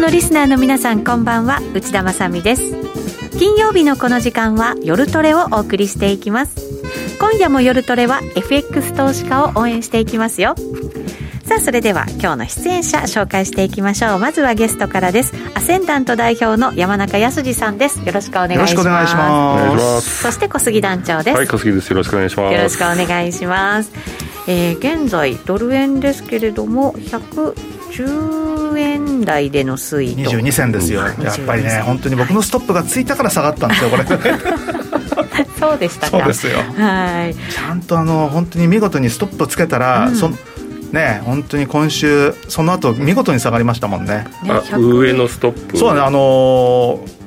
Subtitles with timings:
[0.00, 1.60] のリスナーの皆さんこんばんは。
[1.74, 2.62] 内田まさです。
[3.38, 6.56] 金曜日のこの時間は夜トレをお送りしていきます。
[7.20, 10.54] 今夜も夜トレは FX 投資家を応援していきますよ。
[11.44, 14.18] さあそれでは今日の出演者紹介していきましょう。
[14.18, 15.34] まずはゲストからです。
[15.54, 18.00] アセンダント代表の山中康さんです。
[18.00, 18.58] よろしくお願いします。
[18.58, 20.22] よろしくお願いします。
[20.22, 21.36] そして小杉団長です。
[21.36, 21.90] はい小杉です。
[21.90, 22.54] よろしくお願いします。
[22.54, 23.92] よろしくお願いします。
[24.48, 30.30] えー、現在ドル円ですけれども110円台での推移と。
[30.30, 31.02] 22銭ですよ。
[31.02, 34.04] やっぱりね本当に僕のストップがついたから下がったんですよこれ。
[35.58, 36.58] そうでしたそうですよ。
[36.76, 37.34] はい。
[37.34, 40.30] ちゃんとあの本当に見事にストップをつけたら、うん、そ
[40.92, 44.26] ね本当に今週その後見事に下がりましたもんね。
[44.48, 45.76] あ上のストップ。
[45.76, 47.19] そうねあのー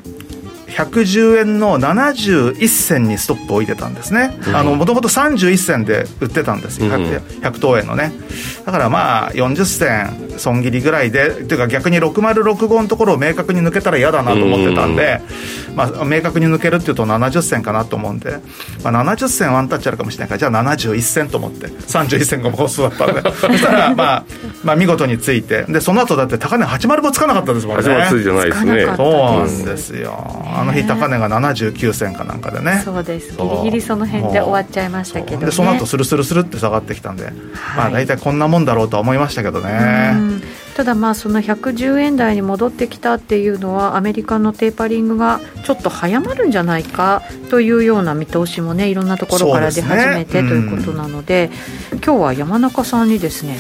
[0.73, 4.37] 110円の71銭にストップを置いてたんですね。
[4.63, 6.87] もともと31銭で売ってたんですよ。
[6.87, 8.11] 100,、100等円のね。
[8.65, 15.21] だからまあ40銭損切りぐらいでっていうか逆に6065のところを明確に抜けたら嫌だなと思ってたんで、
[15.75, 18.39] まあ、明確に抜けるっていうと70銭かなと思うんで、
[18.83, 23.31] まあ、70銭ワンタッチあるかもしれないからじゃあ71銭と思って31銭がコストだったんで。
[23.35, 24.25] そしたら、まあ、
[24.63, 25.63] まあ見事について。
[25.63, 27.83] でその後だって高値805つかなかったですもんね。
[27.83, 28.93] 805ついてないですね。
[28.95, 30.11] そうなんですよ
[30.63, 32.81] あの日高値が79銭かなんかでね。
[32.83, 33.35] そうです。
[33.35, 37.33] ギリギリその辺で終わっちゃいましたけど、ね、でその後スルスルスルって下がってきたんで、はい、
[37.75, 40.13] まあ大体こんなもんだろうとは思いましたけどね。
[40.75, 51.51] ただまあその110円台に戻ってきたっていうのはアメリカのテーパリングがちょっと早まるんじゃないかというような見通しもねいろんなところから出始めて、ね、ということなので、
[51.91, 53.57] うん、今日は山中さんにですね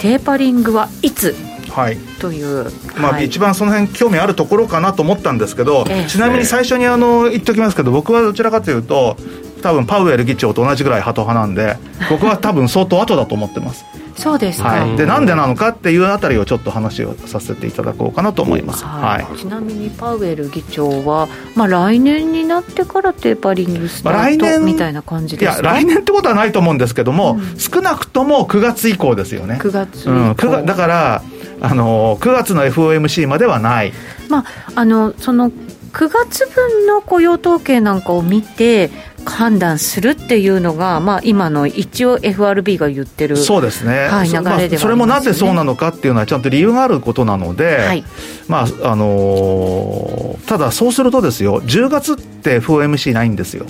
[0.00, 1.34] テーパリングはいつ
[1.74, 9.16] はい、という、まあ、一番その辺興味あるところかなと思ったんですけど、えちなみに最初にあの言っておきますけど僕はどちらかというと
[9.62, 11.76] 多分パウエル議長と同じぐらいハト派なんで
[12.10, 13.84] 僕は多分相当後だと思ってます。
[14.16, 25.62] そうですか、はい、でなんでなのかっていうあたりをちょっと話をさせていただこうかなと思います、はい、ちなみにパウエル議長は、まあ、来年になってからテーパリングスタート、みたいな感じですか？
[25.62, 29.58] いや来年ってことはないと思うんですけども、うん、少なくとも9月以降ですよね。
[29.60, 31.22] 9月、うん、9だから
[31.62, 33.92] あの9月の FOMC まではない、
[34.28, 38.90] まあ、あのその9月分の雇用統計なんかを見て
[39.24, 48.04] 判断するっていうのが、まあ、今の一応 FRB が言ってるそうですね、はい、流れでは、ね、それもなぜそうなのかっていうのはちゃんと理由があることなので、はい、
[48.48, 53.66] まああのー、ただそうするとですよ10月って FOMC ないんですよ。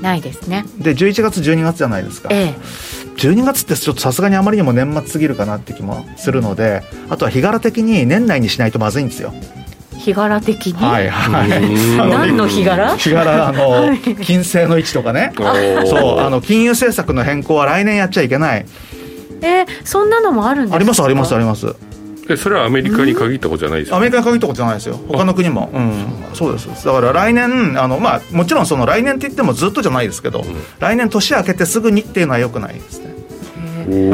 [0.00, 0.64] ないですね。
[0.78, 2.54] で11月12月じゃないですか、ええ、
[3.16, 9.32] 12月ってちょっとさすがにあまりにも年末すぎるかなって気もするのであとは日柄的に年内にしないとまずいんですよ。
[9.96, 11.08] 日柄的に、はい。
[11.08, 11.50] はい、
[12.10, 12.96] 何の日柄？
[12.96, 15.32] 日柄あの、 はい、金星の位置とかね。
[15.86, 18.66] そうあの金融政策の変更は来年やっちゃいけない。
[19.42, 20.76] えー、そんなのもあるんですか？
[20.76, 21.74] ありますありますあります
[22.28, 24.98] えそれはアメリカに限ったことじゃないですか、アメリカに限ったことじゃないですよ。
[25.08, 25.70] 他の国も。
[25.72, 26.06] うん。
[26.34, 26.66] そうです。
[26.84, 30.46] だから来年あのまあもちろんその来年って言ってもずっとじゃないですけど、うん、
[30.78, 33.14] 来年年明けてすぐにっていうのはよくないですね。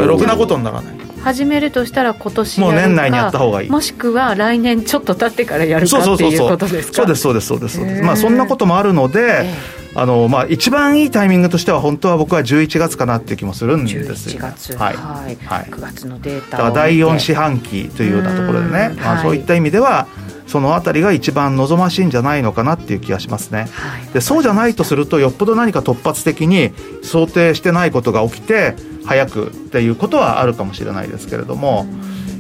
[0.06, 0.94] ろくなことにならない。
[1.22, 3.70] 始めるとしたら今年もう年内にやった方がいい。
[3.70, 6.96] もしくは来年ちょっと経ってからやるかっていうことですか？
[6.96, 8.02] そうですそうですそうですそうです。
[8.02, 9.48] まあそんなこともあるので、
[9.94, 14.40] あのまあ、一番いいタイミングとしては本当は僕は11月かなっていう気もするんですよ。
[14.40, 14.76] 11月。
[14.76, 20.06] はい、はい、はい、9月のデータだから第4四半期というようなところでね、まあ、そういった意味では
[20.46, 26.72] その辺りが一番望ましいんじゃないのかなっていう気がしますね、はい、でそうじゃないとするとよっぽど何か突発的に
[27.02, 28.74] 想定してないことが起きて
[29.04, 31.86] 早くっていうことはあるかもしれないですけれども、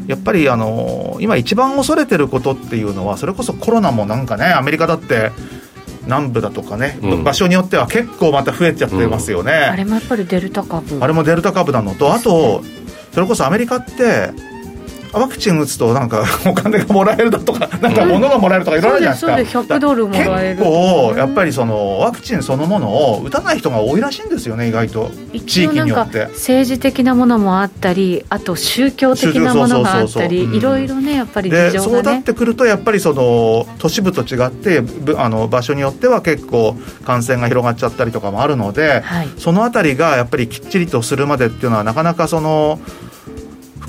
[0.06, 5.32] やっぱりあの今一番恐れてることっていうのはそれこそコロナもなんかねアメリカだって
[6.04, 10.98] 南部だとかね、うん、場所によっては結構また増えちゃってますよね、うん、あれもやっぱりデルタ株。
[11.00, 12.62] あれもデルタ株なのとあと
[13.12, 14.30] それこそアメリカって
[15.12, 25.10] ワクチン打つとなんか お金がもらえるだとか なんか物がもらえるとかいろいろあるじゃないですか、うん、100ドルもらえる結構やっぱりそのワクチンそのものを打たない人が多いらしいんですよね意外と。
[25.46, 26.28] 地域によって。
[26.32, 34.82] 政治的なものもあったりあと宗教的なものがあったりいろいろねやっぱり事情が、ね、そうなってくるとやっぱりその都市部と違って
[35.16, 43.11] あの場所によっては結構感染が広がっちゃったりとかもあるので、はい、そのあたりがやっぱりきっちりとするまでっていうのはなかなかその不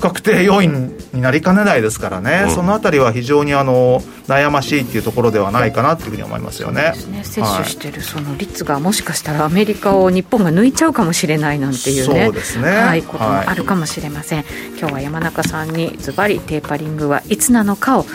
[0.04, 6.92] 確定要因になりかねないですからね、うん、そのあたりは非常にあの悩ましいっていうところではないかなっていうふうに思いますよね。
[7.10, 7.24] ね。
[7.24, 12.68] 接種してるその率がもしかしたらアメリカを日本が抜いちゃうかもしれないなんていうね、そうですね。
[12.68, 14.42] はい、こともあるかもしれません。
[14.42, 14.46] はい、
[14.78, 18.10] 今日は山中さんにズバリテーパリングはいつなのかを考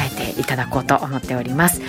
[0.00, 1.82] えていただこうと思っております。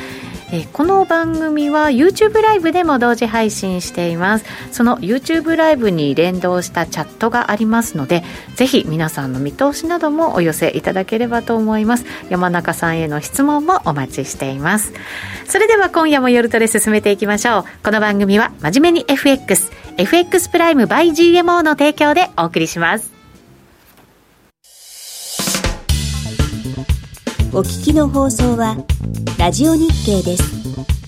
[0.51, 4.45] えー、この番組は YouTube ライブでも同時配信しています。
[4.71, 8.23] その YouTube ライブに連動したチャットがありますので
[8.55, 12.05] ぜひ皆さんの見通しなどもお寄せいただければと思います。
[12.29, 14.93] 山中さんへの質問もお待ちしています。
[15.45, 17.63] それでは今夜も夜トレ進めていきましょう。
[17.83, 23.18] この番組は真面目に FX FX プライム by GMO の提供でお送りします。
[27.51, 28.77] お聞きの放送は
[29.39, 30.98] ラジオ日経です。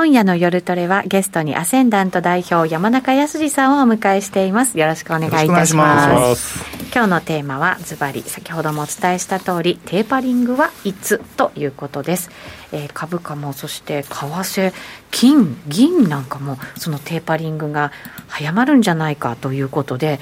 [0.00, 4.78] 今夜の夜トレはゲストにアセンダント代表山中康さんをお迎えしています。
[4.78, 6.58] よろしくお願いいたします。
[6.90, 12.30] 今日のテーマはズバリ先ほどもお伝えした通りテーパリングはいつということです、
[12.72, 14.72] えー、株価もそして為替
[15.10, 17.92] 金銀なんかもそのテーパリングが
[18.26, 20.18] 早まるんじゃないかということで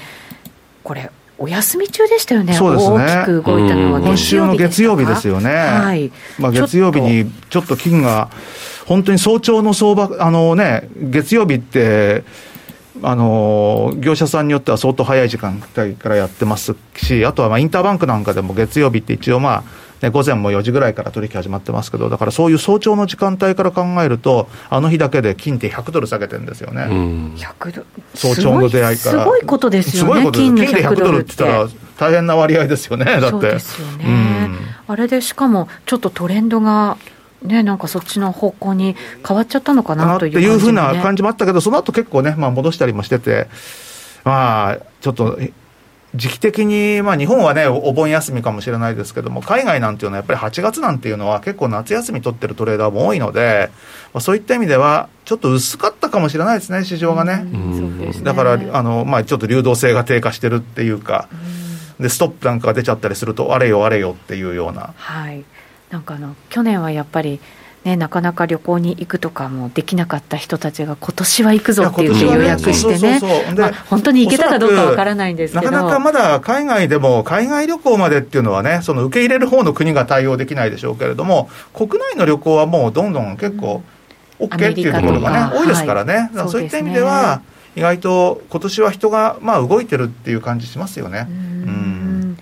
[0.83, 2.95] これお休み中でしたよね、そうですね。
[2.97, 6.11] 大きく動いたのは今週の月曜日ですよね、はい。
[6.37, 8.29] まあ、月曜日にちょっと金が
[8.89, 12.23] 本当に早朝の相場、あのね、月曜日って、
[13.03, 19.63] あの業者さんによっては相当早い時間帯からやってますし、あとはまあインターバンクなんかでも月曜日って一応まあ、
[20.01, 27.35] ね、午前も4時ぐらいから取引始まってますけど、だからそういう早朝の時間帯から考えると、あの日だけで金って100ドル下げてるんですよね、うん、
[28.15, 29.23] 早朝の出会いから。
[29.23, 30.55] すごいことですよね、すごいことです。
[30.55, 31.69] 金で100ドルって言ったら、
[31.99, 33.29] 大変な割合ですよね、だって。
[33.29, 34.57] そうですよね、うん、
[34.87, 36.97] あれでしかも、ちょっとトレンドが
[37.41, 38.95] ね、なんかそっちの方向に
[39.25, 43.47] 変わっちゃったのかなという、ね、いうふうな感じもあったけど、その後結構ね、まあ、戻したりもしてて、
[44.25, 45.39] まあ、ちょっと
[46.15, 53.69] 時期的に、まあ、日本はね、お盆休みかもしれないですけども、海外なんていうのは、やっぱり8月なんていうのは、結構夏休み取ってるトレーダーも多いので、
[54.13, 57.45] まあ、そういった意味では、ちょっと薄かったかもしれないですね、市場がね。
[58.23, 61.29] だから、あのまあ、ちょっと流動性が低下してるっていうか、
[61.99, 64.93] でストップなんかが出ちゃったりすると、あれよあれよっていうような。
[64.97, 65.43] はい
[65.89, 67.39] なんかあの去年はやっぱり
[67.85, 73.21] ね、なかなか旅行に行くとかもできなかった人たちが今年は行くぞって言って予約してね、
[73.89, 75.71] 本当に行けたかどうかわからないんですけど。
[75.71, 83.81] なかなかまだ海外でも、海外旅行までっていうのはね、その受け入れる方の国が対応できないでしょうけれども、国内の旅行はもうどんどん結構、
[84.39, 87.41] OK っていうところがね、多いですからね、はい、そういった意味では、
[87.77, 91.27] 意外と今年は人がまあ動いてるっていう感じしますよね。
[91.29, 92.37] うん。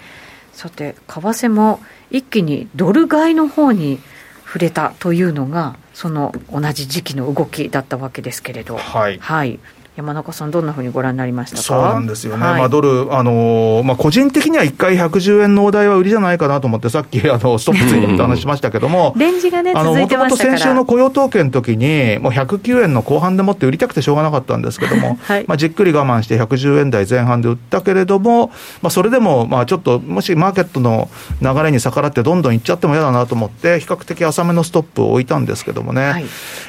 [0.52, 1.80] さて為替も
[2.12, 4.00] 一気にドル買いの方に
[4.46, 9.60] 触れたというのが、その同じ時期の動きだったわけですけれど、はい、はい、
[9.98, 11.64] 山中さん、どんなふうにご覧になりましたか？
[11.64, 20.58] そうなんですよね、はい、まあ、ドル、あのー、まあ、個人的には1回110円のお題は売りじゃないかなと思って、さっきあのストップついてって話しましたけども、 レンジがね、続いてましたから。
[20.58, 28.52] 先週の雇用統計の時に、もう109円の後半でもって売りたくてしょうがなかったんですけども、 はい、まあ、じっくり我慢して110円台前半で売ったけれども、
[28.84, 31.10] まあ、それでも、まあ、ちょっと、もしマーケットの
[31.42, 36.26] 流れに逆らって、どんどんいっちゃっても嫌だなと思って、比較的浅めのストップを置いたんですけどもね、はい、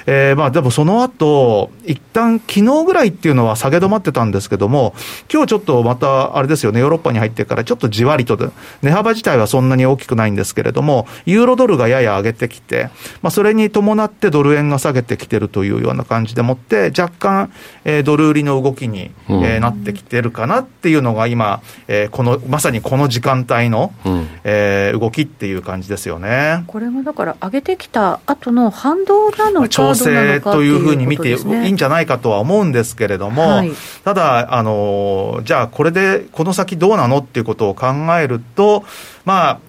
[0.07, 4.95] えー、まあでもその後一旦昨日ぐらいっていうのは下げ止まってたんですけども、
[5.33, 8.49] 今日ちょっとまた、あれですよね、ヨーロッパに入ってから、ちょっとじわりとで、
[8.83, 12.91] 値幅自体はそんなに大きくないんですけれども、ユーロドルがやや上げてきて、
[13.23, 17.53] まあ、それに伴ってドル円が下げてきてるというような感じでもって、若干、
[17.85, 26.63] えー、ドル売りの動きに、うん、えー、なってきてるかなっていうのが今、えー、この、まさにこの時間帯の、うん、えー、動きっていう感じですよね。
[26.69, 33.73] これがだから、上げてきた後の反動なのか、調整というふうに見ていいんじゃないかとは思うんですけれども、はい、
[34.05, 37.87] ただ、あの、じゃあこれでこの先どうなのっていうことを考
[38.21, 38.85] えると、
[39.25, 39.61] まあ、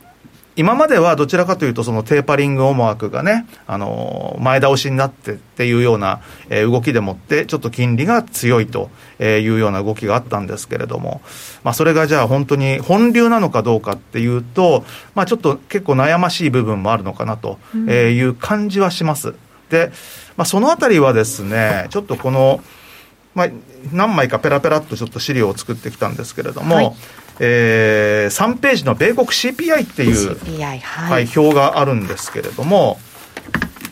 [0.59, 6.19] 今まではどちらかというと、そのテーパリング思惑がね、あの前倒しになってっていうような、
[6.49, 8.89] えー、動きでもって、ちょっと金利が強いと
[9.21, 11.21] いうような動きがあったんですけれども、
[11.63, 14.83] まあ、それがじゃあ本当に本流なのかどうかっていうと、
[15.15, 19.35] まあ、ちょっと結構悩ましい部分もあるのかなという感じはします。
[19.69, 19.93] で、
[20.35, 22.59] まあ、そのあたりはですね、ちょっとこの、
[23.39, 23.47] まあ、
[23.93, 26.91] 何枚かペラペラっとちょっと資料を作ってきたんですけれども、はい
[27.39, 32.99] えー3ページの米国 CPI っていう CPI はい、はい、表があるんですけれども、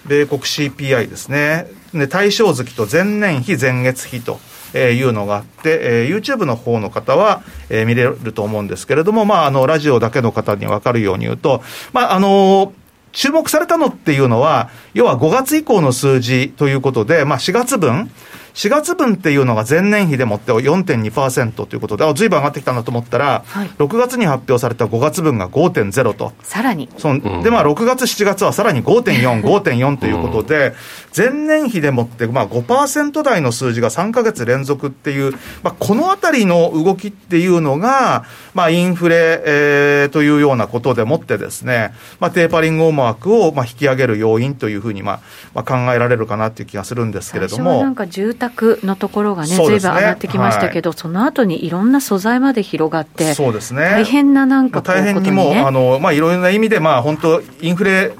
[0.06, 1.68] 米国 CPI ですね。
[1.94, 4.39] で、対象月と前年比、前月比と。
[4.74, 11.63] えーいうのがあって、えー YouTube の方の方は、えー見れると思うんですけれども、まあ、あの、ラジオだけの方に分かるように言うと、
[11.94, 12.72] まあ、あのー
[13.13, 18.12] 注目されたのっていうのは、要は5月以降の数字ということで、まあ4月分、
[18.58, 26.34] 4月分っていうのが前年比でもって4.2%ということで、あ、ずいぶん上がってきたなと思ったら、はい6月に発表された5月分が5.0と。
[26.42, 30.74] さらにそので、まあ、6月、7月はさらに5.4、5.4ということで、
[31.16, 45.20] 前年比でもって、まあ、5%台の数字が3ヶ月連続っていう、まあ、このあたりの動きっていうのが、まあ、インフレ、えーというようなことでもってですね、まあ、テーパリング思惑を、まあ、引き上げる要因というふうに、まあ、
[45.54, 47.96] まあ、考えられるかなっていう気がするんですけれども最初はなん。
[47.96, 53.82] か住宅のところがね、ずいぶん上がってきましたけど、その後にいろんな素材まで広がって、そうですね。
[53.82, 55.62] 大変ななんかこう大変にも、ことね。
[55.62, 58.13] あの、まあ、いろいろな意味で、まあ、本当インフレ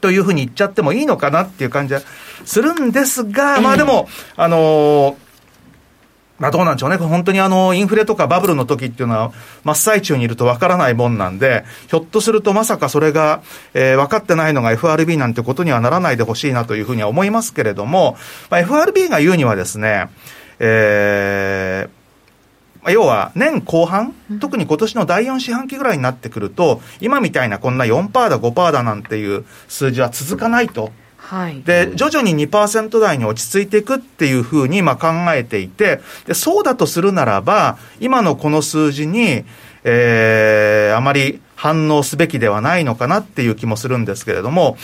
[0.00, 2.00] というふうに言っちゃってもいいのかなっていう感じは
[2.44, 5.16] するんですが、まあでも、あの
[6.38, 6.96] まあどうなんでしょうね。
[6.96, 9.32] 本当にあの、インフレとかバブルの時っていうのは、
[9.64, 13.42] 真っ最中にいるとわからないもんなんで、ひょっとするとまさかそれが、
[13.74, 18.16] えー分かってないのが FRB なんてことにはならないでほしいなというふうには思いますけれども、
[18.50, 20.08] まあ、FRB が言うにはですね、
[20.58, 22.06] えー
[22.82, 30.92] まあ要は年後半、特に今年の第4四半期ぐらいになってくると、今みたいなこんな4%だ、5%だなんていう数字は続かないと。
[31.26, 31.60] はい。
[31.62, 39.44] で、徐々に2%台に落ち着いていくっていうふうにま考えていて、で、そうだとするならば、今のこの数字に、
[39.82, 44.76] えー、あまり反応すべきではないのかなっていう気もするんですけれども、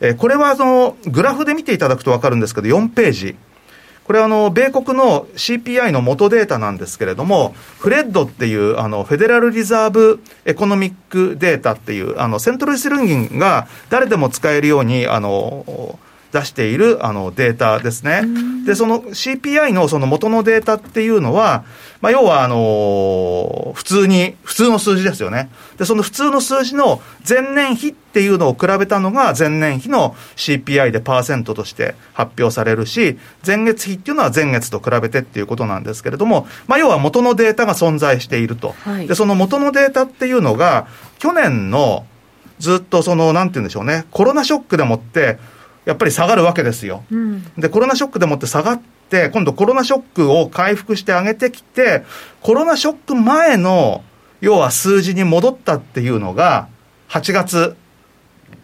[0.00, 3.36] えーこれはその、グラフで見ていただくと分かるんですけど、4ページ。
[4.08, 15.98] これはあの、米国の CPI の元データなんですけれども、フレッドっていう、あの、フェデラルリザーブエコノミックデータっていう、あの、セントルイスルンギンが誰でも使えるように、あの、
[16.40, 18.22] 出しているあのデータですね。
[18.64, 21.64] で、その CPI のその元のデータっていうのは、
[22.00, 25.50] まあ、要はあの普通に、普通の数字ですよね。
[25.78, 38.74] で、その普通の数字の前年比っていうのを比べたのが前年比の CPI でパーセントとして発表されるし、前月比っていうのは前月と比べてっていうことなんですけれども、まあ、要は元のデータが存在していると。
[38.84, 40.86] はいで、その元のデータっていうのが、
[41.18, 42.04] 去年の
[42.58, 45.38] ずっとその、なんて言うんでしょうね、コロナショックでもって、
[45.88, 47.02] やっぱり下がるわけですよ。
[47.10, 47.42] うん。
[47.56, 52.04] で、コロナショックでもって下がって、今度コロナショックを回復して上げてきて、
[52.42, 54.04] コロナショック前の、
[54.42, 56.68] 要は数字に戻ったっていうのが、
[57.08, 57.74] 8月、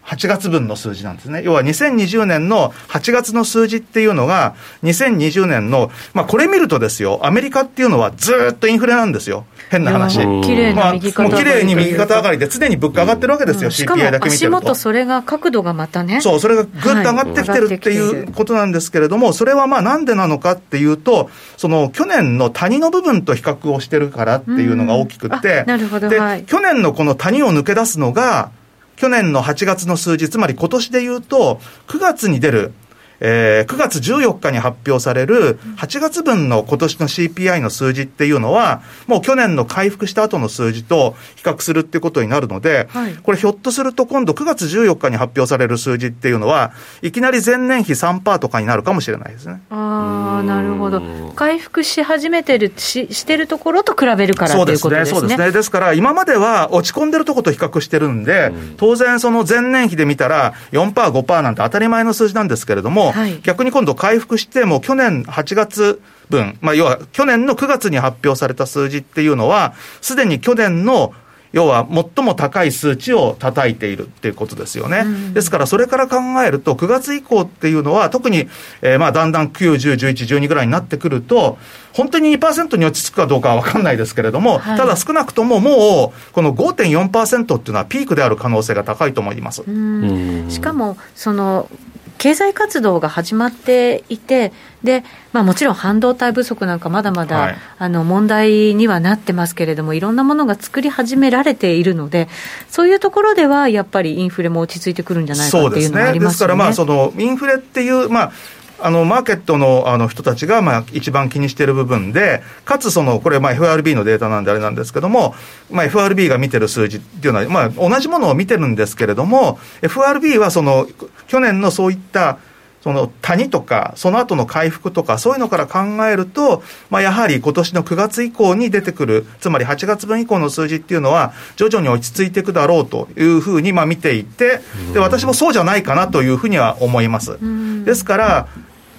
[0.05, 1.41] 8月分の数字なんですね。
[1.43, 9.45] 要は2020年の8月の数字っていうのが、2020年の、まあこれ見るとですよ、アメリカっていうのはずーっとインフレなんですよ。
[9.69, 10.19] 変な話。
[10.43, 14.61] 綺麗まあ、もうな右肩綺麗に右肩上がりで常に物価上がってるわけですよ、しかも CPI だけ見て足ると。
[14.61, 16.21] 元それが角度がまたね。
[16.21, 28.51] そう、それがぐっと上がってきてるってはいうことなんですけれども、それはまあなんでなのかっていうと、その去年の谷の部分と比較をしてるからっていうのが大きくうんて、あなるほどで、はい去年のこの谷を抜け出すのが、
[28.95, 32.73] 去年の8月の数字、つまり今年で言うと、9月に出る、
[33.19, 49.61] えー9月14日に発表される8月分の今年の CPI の数字っていうのは、もう去年の回復した後の数字と比較するってことになるので、はいこれひょっとすると今度9月14日に発表される数字っていうのは、いきなり前年比3%とかになるかもしれないですね。
[49.69, 51.01] ああ、なるほど。
[51.35, 55.19] 回復し始めてるし、してるところと比べるからそうということですね、ですね。
[55.19, 55.51] そうですね。
[55.51, 63.39] ですから、今までは落ち込んでるとこと比較してるんで、当然その前年比で見たら4%、5%なんて当たり前の数字なんですけれども、はい。
[63.43, 71.13] 逆に今度回復して、もう去年8月分、まあ要は去年の9月に発表された数字っていうのは、すでに去年の
[71.55, 75.03] 要は最も高い数値を叩いているっていうことですよね。
[75.05, 75.33] うん。
[75.33, 78.49] ですから、それから考えると、9月以降っていうのは、特に、
[78.81, 81.57] えーまあ、だんだん9、10、11、12ぐらいになってくると、
[81.93, 84.77] 本当に2%に落ち着くかどうかは分かんないですけれども、はい。
[84.77, 89.63] ただ少なくとももう、この5.4%っていうのはピークである可能性が高いと思います。
[89.65, 90.47] うん。
[90.49, 91.69] しかも、その、
[92.17, 94.51] 経済活動が始まっていて、
[94.83, 95.03] で、
[95.33, 102.27] まあもちろん半導体不足なんかまだまだ、はいあの問題にはなってますけれども、いろんなものが作り始められているので、
[102.69, 106.29] そういうところではやっぱりインフレも落ち着いてくるんじゃないかっていうのがありますよね。
[106.29, 108.31] ですから、まあ、その、インフレっていう、まあ、
[108.79, 115.35] あの、マーケットの、あの、人たちが、まあ、一番気にしている部分で、かつ、その、これ、まあ、FRB のデータなんであれなんですけども、
[115.71, 120.87] まあ、FRB が見てる数字っていうのは、まあ、同じものを見てるんですけれども、FRB は、その、
[121.27, 122.37] 去年のそういった、
[122.85, 126.61] その谷とか、その後の回復とか、そういうのから考えると、
[126.91, 134.59] まあ、やはり今年の9月以降に出てくる、つまり8月分以降の数字っていうのは、徐々に落ち着いていくだろうというふうにまあ見ていて、
[134.93, 137.39] で私もそうじゃないかなというふうには思います。
[137.85, 138.47] ですから、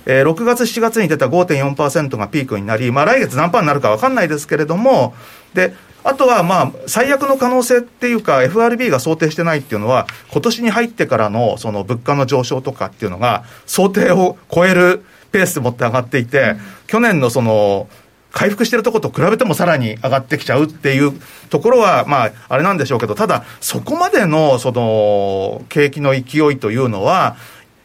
[0.05, 5.15] えー、6月、7月に出た5.4%がピークになり、まあ、来月何パーになるか分かんないですけれども、
[5.55, 5.75] で
[6.07, 17.89] あとはまあ最悪の可能性っていうか、FRB が想定してないっていうのは、今年に入ってからのその物価の上昇とかっていうのが、想定を超えるペースでもって上がっていて、うん、去年のその、
[18.31, 21.13] 回復してるとこと比べてもさらに上がってきちゃうっていう
[21.49, 27.37] ところは、まあ、あれなんでしょうけど、ただ、そこまでの、その、景気の勢いというのは、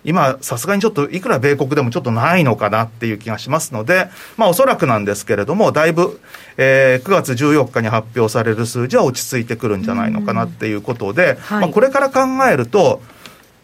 [0.04, 6.20] 今、さすがにちょっといくら米国でもちょっとないのかなっていう気がしますので、まあ、おそらくなんですけれども、だいぶ、
[6.58, 13.02] えー、9月14日に発表される数字は落ち着いてくるんじゃないのかなっていうことで、はい、まあ、これから考えると、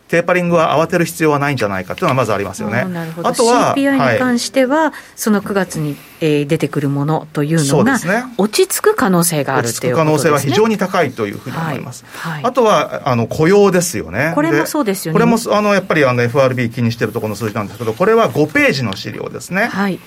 [0.08, 2.86] テーパリングは慌てる必要はないんじゃないかというのはまずありますよね。
[3.24, 12.06] あとは CPI に関しては、はい、その9月にえー、出てくるものというのが、ね、落ち着く可能性があるという可能性は非常に高いというふうに思います。
[12.06, 14.32] はいはい、あとはあの雇用ですよね。
[14.34, 15.20] これもそうですよね。
[15.20, 19.68] これもあのやっぱりあの FRB 気にしているところの数字なんですけど、これは5ページの資料ですね。
[19.68, 20.00] はい、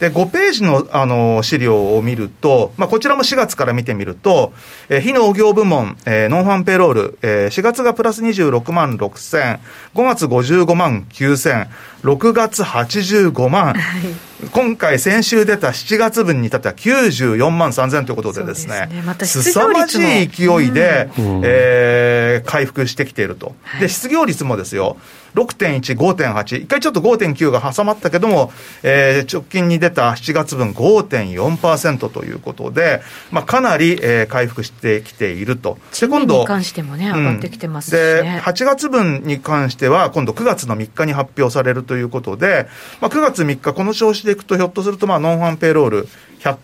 [0.00, 4.52] で5ページのあの資料を見ると、まあ、こちらも4月から見てみると、
[4.88, 9.47] えー、非農業部門、えー、ノンファンペロール、えー、4月がプラス26万6千、
[9.94, 11.68] 5月55万9000円、
[12.02, 18.88] 6月85万、はい今回、先週出た7月分に至っては94万3000ということでですね、
[19.24, 23.56] すさまじい勢いで、うん、えー、回復してきていると。
[23.80, 24.96] で、失業率もですよ、
[25.34, 28.52] 6.1、5.8、一回ちょっと5.9が挟まったけども、
[28.82, 35.78] えー、直近に出た7月分5.4%ということで、まあ、かなり、えー、回復してきていると。
[36.00, 36.40] で、今度。
[36.40, 42.68] に関してもね、上がってきてます、ね、で、8月分に関しては、今度9月の3日に発表されるということで、
[43.00, 46.08] まあ、9月3日、この調子でいくと、ひょっとすると、まあ、ノンファンペイロール
[46.40, 46.58] 100、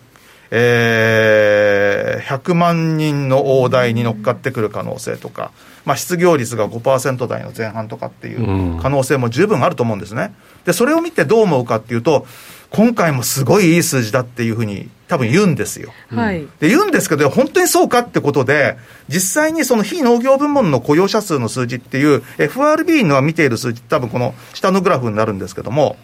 [0.51, 5.51] えー、100万人の大台に乗っかってくる可能性とか、
[5.83, 10.33] まあ、失業率が5%台の前半とかっていう可能性も十分あると思うんですね。
[10.65, 12.25] で、それを見てどう思うかっていうと、
[12.71, 15.93] 今回もすごいいい数字だっていうふうに多分言うんですよ。
[16.09, 25.95] はい、で言うんですけど、本当にそうかってことで、実際にその非農業部門の雇用者数の数字っていう、FRB の見ている数字、多分この下のグラフになるんですけども、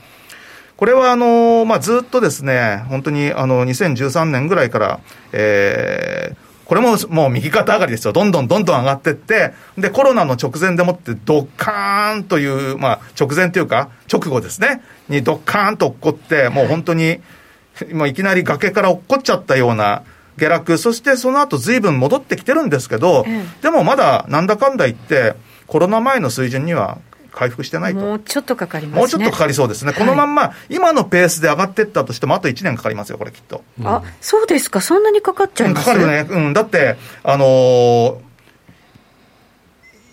[0.82, 5.00] これはあの、まあ、ずっとですね、本当にあの2013年ぐらいから、
[5.32, 8.14] えー、これももう右肩上がりですよ。
[8.14, 17.20] どんどんどんどん上がっていって、で、コロナの直前でもってドッカーンという、まあ、直前というか、直後ですね、にドッカーンと落っこって、もう本当に、
[17.94, 20.02] もういきなり崖から落っこっちゃったような
[20.38, 23.24] 下落、そしてその後随分戻ってきてるんですけど、
[23.62, 25.36] でもまだなんだかんだ言って、
[25.68, 26.98] コロナ前の水準には
[27.32, 28.00] 回復してないと。
[28.00, 29.94] もうちょっとかかります、ね、もうちょっとかかりそうですね。
[29.94, 33.64] このまんま、今のペースで上がっていったとしても、あと1年かかりますよ、これきっと。
[33.80, 34.82] うん、あ、そうですか。
[34.82, 35.86] そんなにかかっちゃいます？
[35.86, 36.28] かかるね。
[36.30, 36.54] うん。
[36.54, 38.18] だって、あのー、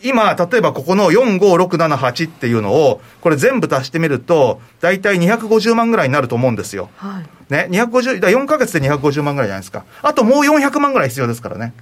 [0.04, 6.88] 今、例えばここの4、5、6、7、8っていうのを、これ全部足してみると、大体250万ぐらいになると思うんですよ。
[6.96, 7.52] はい。
[7.52, 9.84] ね、250、だ4か月で250万ぐらいじゃないですか。
[10.02, 11.74] あともう400万ぐらい必要ですからね。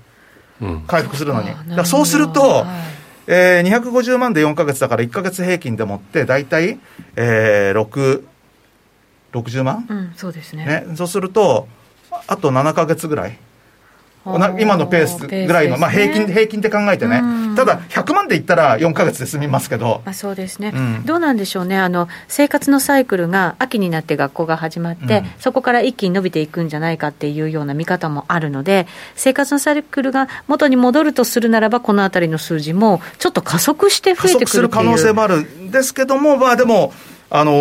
[0.62, 1.50] うん、回復するのに。
[1.76, 6.78] だそうすると、はいえー、250万で4か月だから1か月平均でもって大体、
[7.16, 8.22] えー、6、
[9.32, 10.64] 60万、うん、そうですね。
[10.64, 11.68] ねそうすると
[12.28, 13.38] あと7か月ぐらい
[14.58, 17.22] 今のペースぐらいの、まあ、平均平均って考えてね、
[17.56, 21.78] ただ100万でいったら4か月で済みますけど、まあ、そうですね、うん、どうなんでしょうね。
[21.78, 36.92] あの、生活のサイクルが秋になって学校が始まって、うん、そこから一気に伸びていくんじゃないかっていうような見方もあるので、生活のサイクルが元に戻るとするならば、このあたりの数字もちょっと加速して増えてくる可能性もあるんですけども、まあ、でも、
[37.30, 37.52] あの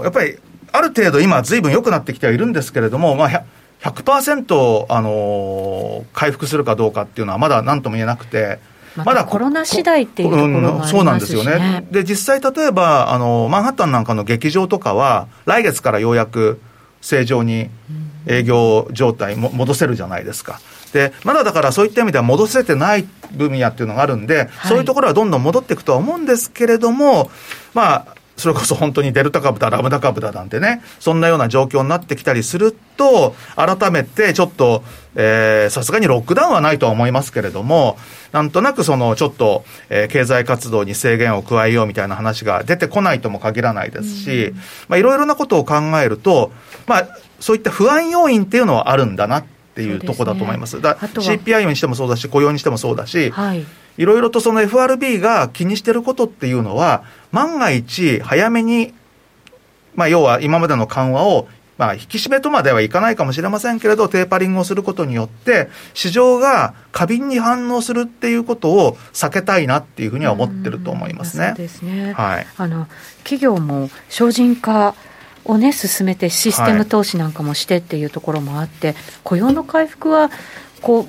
[0.00, 0.38] ー、やっぱり
[0.72, 3.44] ある程度、今、ずいぶん良くなってきてはいるんですけれども、まあ、
[3.84, 8.58] 100%、あの回復するかどうかっていうのは、まだなんとも言えなくて。
[8.96, 11.84] まだコロナ次第っていうところもあります、ね、そうなんですよね。
[11.90, 16.60] で、実際例えば、あの、マンハッタンなんかの劇場とかは、来月からようやく
[17.00, 17.70] 正常に
[18.26, 20.60] 営業状態も戻せるじゃないですか。
[20.92, 27.30] で、まだだからそういった意味では戻せてない分野っていうのがあるんで、はい、そういうところはどんどん戻っていくとは思うんですけれども、
[27.74, 34.82] まあ、それこそ本当にデルタ株だ、ラムダ株だなんてね、そんなような状況になってきたりすると、改めてちょっと、
[35.14, 37.96] さすがにロックダウンはないとは思いますけれども、
[38.32, 44.52] なんとなくそのちょっと、えー、経済活動に制限を加えようみたいな話が出てこないとも限らないですし、
[44.88, 46.50] まあいろいろなことを考えると、
[46.86, 49.44] まあそういった不安要因っていうのはあるんだなっ
[49.74, 50.80] っていうとこだと思います。
[50.80, 53.66] だあとは CPI にしてもそうだし、雇用にしてもそうだし、はい。
[53.96, 58.94] いろいろとその FRB が気にしてることっていうのは、万が一早めに、
[59.94, 71.56] まあ要は今までの緩和を、まあ引き締めとまではいかないかもしれませんけれど、テーパリングをすることによって、市場が過敏に反応するっていうことを避けたいなっていうふうには思ってると思いますねそう。
[71.56, 72.12] ですね。
[72.12, 72.46] はい。
[72.56, 74.94] あの企業も精進化
[75.44, 80.30] をね進めてシステム投資なんかもしてっていうところもあって、雇用の回復は
[80.80, 81.06] こう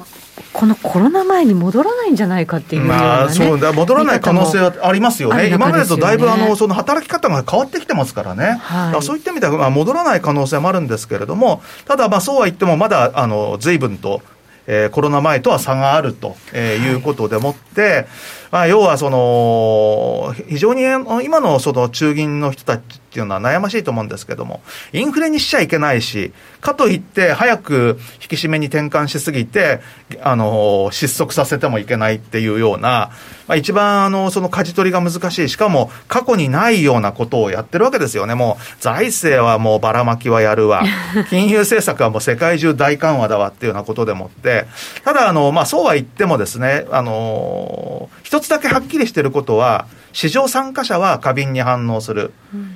[0.54, 5.43] このコロナ前に戻らないんじゃないかっていうねまあ、そうだ、戻らない可能性はありますよあね。
[5.43, 8.58] よね今までとだいぶあの、その働き方が変わってきてますからね。
[8.62, 14.21] はいらそういった意味では、まあ、戻らない可能性もあるんですけれども、ただ、まあ、そうは言っても、まだ、あの、随分と、
[14.67, 18.08] えーコロナ前とは差があると、えーいうことでもって、
[18.56, 20.84] まあ、要はその、非常に
[21.26, 24.62] 今のその中銀の人たちっていうのは悩ましいと思うんですけども、
[24.94, 29.82] インフレにしちゃいけないし、かといって早く引き締めに転換しすぎて、
[30.22, 33.12] あの、失速させてもいけないっていうような、
[33.48, 38.36] まあ、一番あの、その舵取りが難しい、しかも過去にないようなことをやってるわけですよね。
[38.36, 40.84] もう財政はもうばらまきはやるわ、
[41.30, 44.65] 金融政策はもう世界中大緩和だわっていうようなことでもって、
[45.04, 52.31] ただあの、まあ、そうは言ってもですね、あの、一つだけはっきりしてることは、市場参加者は過敏に反応する。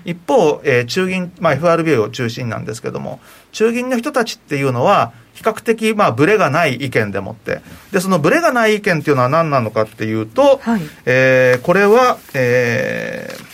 [0.05, 3.19] 一方、えー中銀、まあ、FRB を中心なんですけども、
[3.51, 7.61] 中銀の人たちっていうのは、比較的、まあ、ブレがない意見でもって。
[7.91, 13.49] で、そのブレがない意見っていうのは何なのかっていうと、はいえーこれは、えー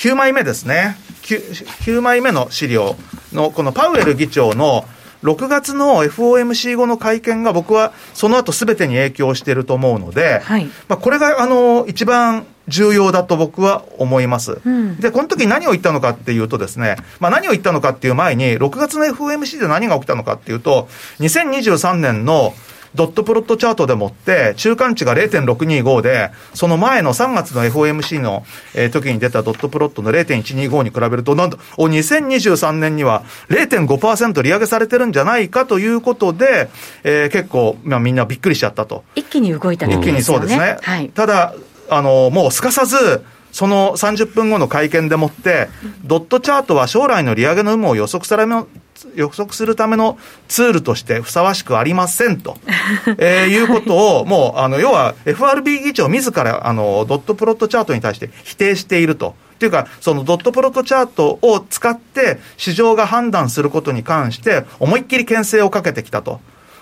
[0.00, 0.96] 9枚目ですね。
[1.24, 1.66] 9,
[1.98, 2.96] 9枚目の資料
[3.34, 4.86] の、このパウエル議長の
[5.22, 14.60] 6月の FOMC 後の会見が僕はその後すべてに影響していると思うので、はいまあ、これがあの一番重要だと僕は思います。
[14.64, 22.54] うんで、この時何を言ったのかっていうとですね、まあ、何を言ったのかっていう前に、6月の FOMC で何が起きたのかっていうと、2023年の
[22.94, 36.68] ドットプロットチャートでもって、中間値が0.625で、その前の3月の FOMC の、えー時に出たドットプロットの0.125に比べると、なんと、お、2023年には0.5%利上げされてるんじゃないかということで、
[37.04, 39.04] えー結構、まあ、みんなびっくりしちゃったと。
[39.14, 40.78] 一気に動いた一気にそうですね。
[40.82, 41.08] はい。
[41.10, 41.54] ただ、
[41.88, 43.22] あの、もうすかさず、
[43.52, 45.68] その30分後の会見でもって、
[46.04, 48.66] ドットチャートは将来の利上げの有無を予測するための
[49.14, 52.56] 予測するためのツールとしてふさわしくありませんと、
[53.18, 59.34] えーいうことを、もう、あの、要は FRB 議長自ら、あの、ドットプロットチャートに対して否定していると。
[59.54, 66.40] っていうか、そのドットプロットチャートを使って市場が判断することに関して思いっきり牽制をかけてきたと。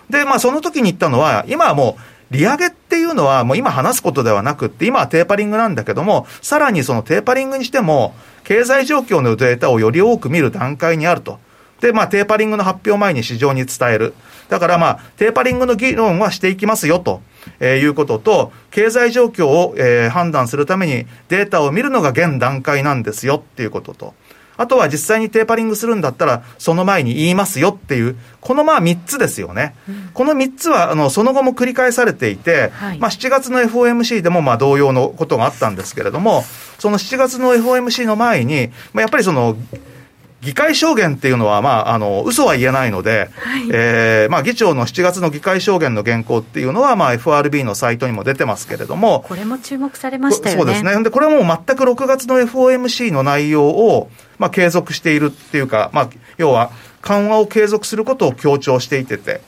[0.09, 11.39] で、まあその時に言ったのは、今はもう、利上げっていうのはもう今話すことではなくって、今はテーパリングなんだけども、さらにそのテーパリングにしても、経済状況のデータをより多く見る段階にあると。
[11.81, 14.15] で、まあテーパリングの発表前に市場に伝える。
[14.49, 17.21] だからまあ、テーパリングの議論はしていきますよと。
[17.61, 24.15] えーいうことと、経済状況を、えー判断するためにデータを見るのが現段階なんですよっていうことと。
[24.59, 29.77] あとは実際にテーパリングするんだったら、その前に言いますよっていう、このまあ3つですよね。
[30.15, 36.45] この3つは、あの、その後も繰り返されていて、はいまあ7月の FOMC でもまあ同様のことがあったんですけれども、
[36.81, 39.57] その7月の FOMC の前に、まあ、やっぱりその、
[40.41, 43.29] 議会証言っていうのは、まあ、あの、嘘は言えないので、
[43.73, 50.63] えーまあ、議長の7月の議会証言の原稿っていうのは、まあ、FRB のサイトにも出てますけれども、これも注目されましたよね。
[50.63, 51.03] そうですね。
[51.03, 56.71] で、これはもう全く6月の FOMC の内容を、まあ、継続しているっていうか、まあ、要は、
[57.03, 59.41] 緩和を継続することを強調していてて、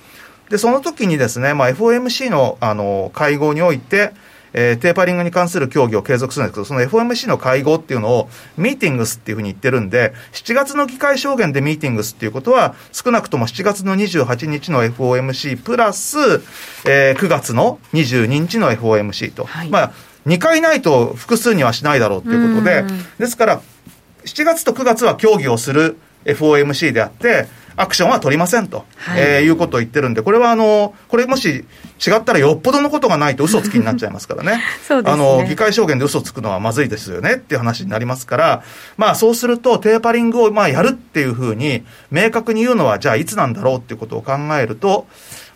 [0.48, 4.12] で、その時にですね、まあ、FOMC の、あの、会合において、
[4.52, 16.18] えーテーパリングに関する協議を継続するんですけど、その FOMC の会合っていうのを、ミーティングスっていうふうに言ってるんで、7月の議会証言でミーティングスっていうことは、少なくとも7月の28日の FOMC プラス、
[16.86, 19.44] えー9月の22日の FOMC と。
[19.44, 19.92] はいまあ、
[20.26, 23.60] 2回ないと複数にはしないだろうっていうことでうん、ですから、
[24.24, 31.64] 7月と9月は協議をする FOMC であって、アクションは取りませんと、はいいえーいうことを言ってるんで、これはあの、これもし
[32.06, 34.52] 違ったらよっぽどのことがないと嘘つきになっちゃいますからね。
[34.56, 34.62] ね
[35.04, 38.62] あの、議会証言で嘘つくのはまずいですよねっていう話になりますから、
[38.96, 45.06] まあそうするとテーパリングをまあやるっていうふうに明確に言うのはじゃあいつなんだろうっていうことを考えると、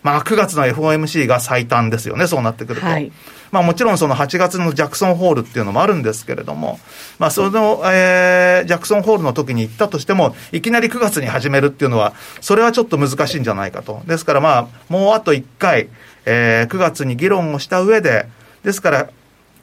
[0.03, 2.87] まあ9月の FOMC が最短ですよね、そうなってくると。
[2.87, 3.11] はい
[3.55, 6.77] まあもちろんその8月のジャクソンホールっていうのもあるんですけれども、
[7.19, 14.01] まあその、えージャクソンホールの時に行ったとしても、いきなり9月に始めるっていうのは、それはちょっと難しいんじゃないかと。
[14.07, 15.87] ですからまあ、もうあと1回、
[16.25, 18.27] えー9月に議論をした上で、
[18.65, 19.07] ですから、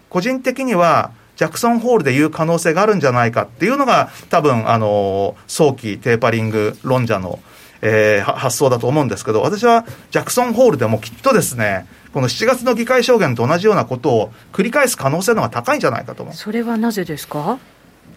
[0.09, 7.41] 個人的には、ジャクソンホールで言う可能性があるんじゃないかっていうのが、多分、あの、早期テーパリング論者の、
[7.83, 16.35] えー発想だと思うんですけど、私はジャクソンホールでもきっとですね、この7月の議会証言と同じようなことを繰り返す可能性の方が高いんじゃないかと思う。
[16.35, 17.59] それはなぜですか？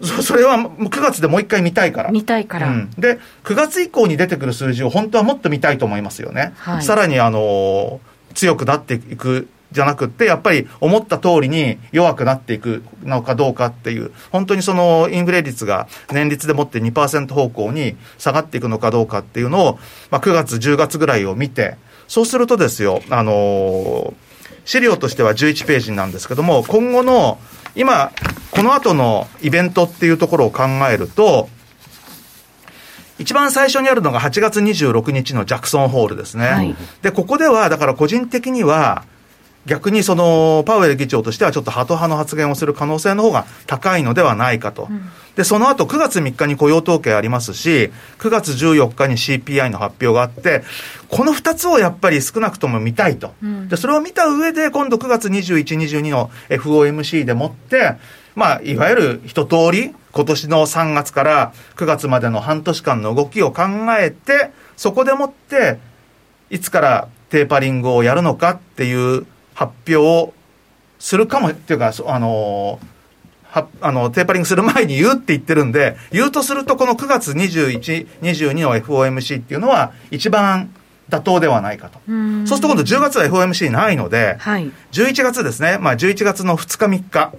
[0.01, 2.11] そそれはもう9月でもう一回見たいから。
[2.11, 6.53] 見たいから、うん、で、9月以降に出てくる数字を本当はもっと見たいと思いますよね。
[6.57, 19.79] はいさらに、あのー強くなっていくじゃなくって、やっぱり思った通りに弱くなっていくのかどうかっていう、本当にそのインフレ率が年率でもって2%方向に下がっていくのかどうかっていうのを、
[20.11, 21.77] まあ、9月、10月ぐらいを見て、
[22.07, 24.25] そうするとですよ、あのー
[24.65, 27.37] 資料としては11ページなんですけども、今後の、
[27.75, 28.11] 今、
[28.51, 31.49] この後のイベントっていうところを考えると、
[33.17, 36.47] 一番最初にあるのが8月26日のジャクソンホールですね。
[36.47, 39.05] はいで、ここでは、だから個人的には、
[39.65, 44.89] 逆にその、パウエル議長としてはちょっとハト派の発言をする可能性の方が高いのではないかと。
[45.35, 50.63] で、その後9月3日に雇用統計ありますし、9月14日に CPI の発表があって、
[51.09, 53.33] この2つをやっぱり少なくとも見たいと。
[53.67, 57.95] で、それを見た上で、今度9月21、22の FOMC でもって、
[58.35, 63.63] まあ、いわゆる一通り、今年の3月から9月までの半年間の動きを考
[63.99, 65.79] えて、そこでもって、
[66.49, 69.25] いつからテーパリングをやるのかっていう
[69.55, 70.33] 発表を
[70.99, 72.79] するかも、っていうか、そあの
[73.49, 80.73] はあの、テーパリングする前に言うって言ってるんで、言うとすると、この9月21、22の FOMC っていうのは、一番
[81.09, 81.99] 妥当ではないかと。
[82.07, 82.47] うん。
[82.47, 84.71] そうすると今度10月は FOMC ないので、はい。
[84.91, 87.31] 11月ですね、まあ、11月の2日、3日、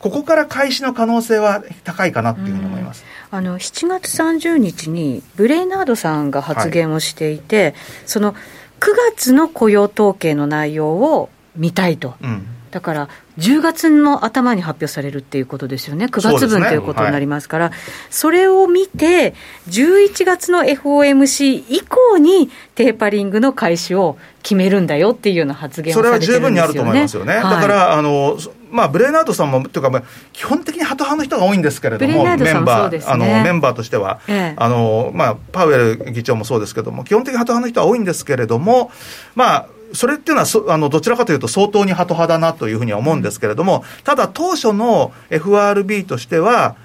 [0.00, 3.04] ここから開始の可能性は高いかなっていうふうに思います。
[3.30, 7.74] あの7月30日にブレイナードさんが発言をしていて、
[8.06, 8.34] その
[8.80, 12.46] 9月の雇用統計の内容を見たいと、うん。
[12.70, 17.72] だから10月の頭に発表されるっていうことですよね、9月分ということになりますから、
[18.10, 19.34] それを見て、
[19.68, 26.52] 11月の FOMC 以降にテーパリングの開始を決めるんだよっていうような発言をそれはされてるんですよね。
[26.52, 27.32] 十分にあると思いますよね。
[27.34, 27.42] はい。
[27.42, 30.02] だから、あの、そまあ、ブレイナードさんも、というか、まあ
[30.32, 34.54] 基本的にハト派の人が多いんですけれども、メンバー、あの、メンバーとしては、ええ。
[34.56, 38.90] あの、まあ、パウエル議長もそうですけども、基本的にハト派の人は多いんですけれども、
[39.34, 46.76] まあ、それっていうのはそあのどちらかというと相当にハト派だなというふうには思うんですけれども、ただ当初の FRB としては、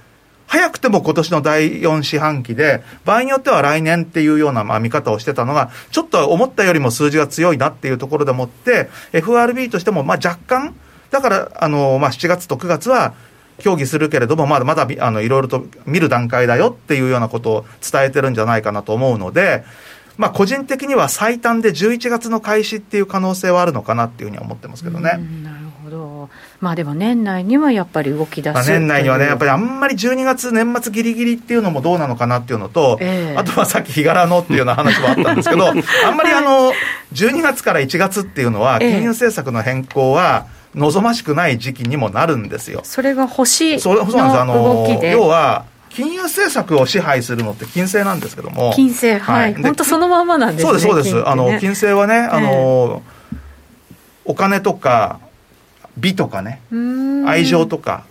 [0.48, 10.76] 早くても今年の第4四半期で、場合によっては来年っていうようなまあ見方をしてたのが、ちょっと思ったよりも数字が強いなっていうところでもって、FRB としてもまあ若干、
[11.13, 13.13] だからあのまあ7月と9月は、
[13.60, 19.63] 協議するけれども、まだまだあのいろいろと見る段階だよっていうようなことを伝えてるんじゃないかなと思うので、
[20.17, 25.12] まあ、個人的には最短で11月の開始っていう可能性はあるのかなっていうふうには思ってますけどね。
[25.17, 26.30] うんなるほど、
[26.62, 33.38] まあでも年内にはやっぱり動き出すまあ、年内にはね、やっぱりりあんまり12月、年末ぎりぎりっていうのもどうなのかなっていうのと、ええ。
[33.38, 35.76] あとはさっき日柄のっていうような話もあったんですけど、 あん
[36.15, 36.73] まりあの、
[37.13, 38.91] 12月から1月っていうのは、ええ。
[38.93, 42.81] 金融政策の変更は望ましくない時期にもなるんですよ。
[42.83, 44.39] それが星そうそうなんです。
[44.41, 48.73] あの要は、金融政策を支配するのって金制なんですけども。
[48.75, 50.65] 金星、はい、で本当そのまんまなんですね。
[50.65, 51.15] そうです、そうです。
[51.15, 51.23] ね。
[51.25, 53.03] あの、金星はね、あの、
[54.25, 55.19] お金とか、
[55.97, 56.62] 美とかね、
[57.27, 58.03] 愛情とか、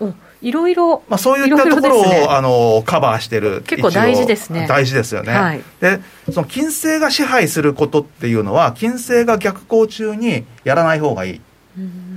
[0.00, 2.26] おいろいろ、まあ、そういったところをね。
[2.28, 4.66] あのカバーしてる結構大事ですね。
[4.68, 5.62] 大事ですよね、はい。
[5.80, 6.00] で
[6.32, 11.40] その金星が支配することっていうのは金星が逆行中にやらない方がいい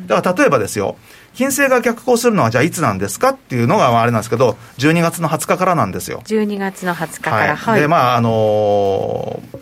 [0.07, 0.97] だから例えばですよ
[1.33, 6.21] 金星が逆行するのはじゃあいつなんですかっていうのがまああれなんですけど12月の20日からなんですよ。
[6.25, 9.61] 12月の20日から、はい、でまああのー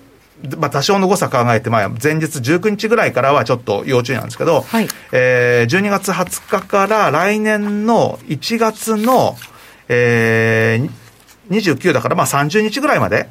[0.57, 4.87] まあ、多少の誤差考えて、まあ、前日19日ぐらいからはちょっと要注意なんですけど、はい。
[5.11, 9.35] えー12月20日から来年の1月の、
[9.89, 10.89] えー、
[11.49, 13.29] 29だから、まあ、30日ぐらいまで、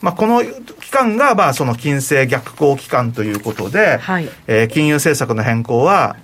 [0.00, 4.28] まあ、この期間が、まあ、その金星逆行期間ということで、はい。
[4.46, 6.16] えー金融政策の変更は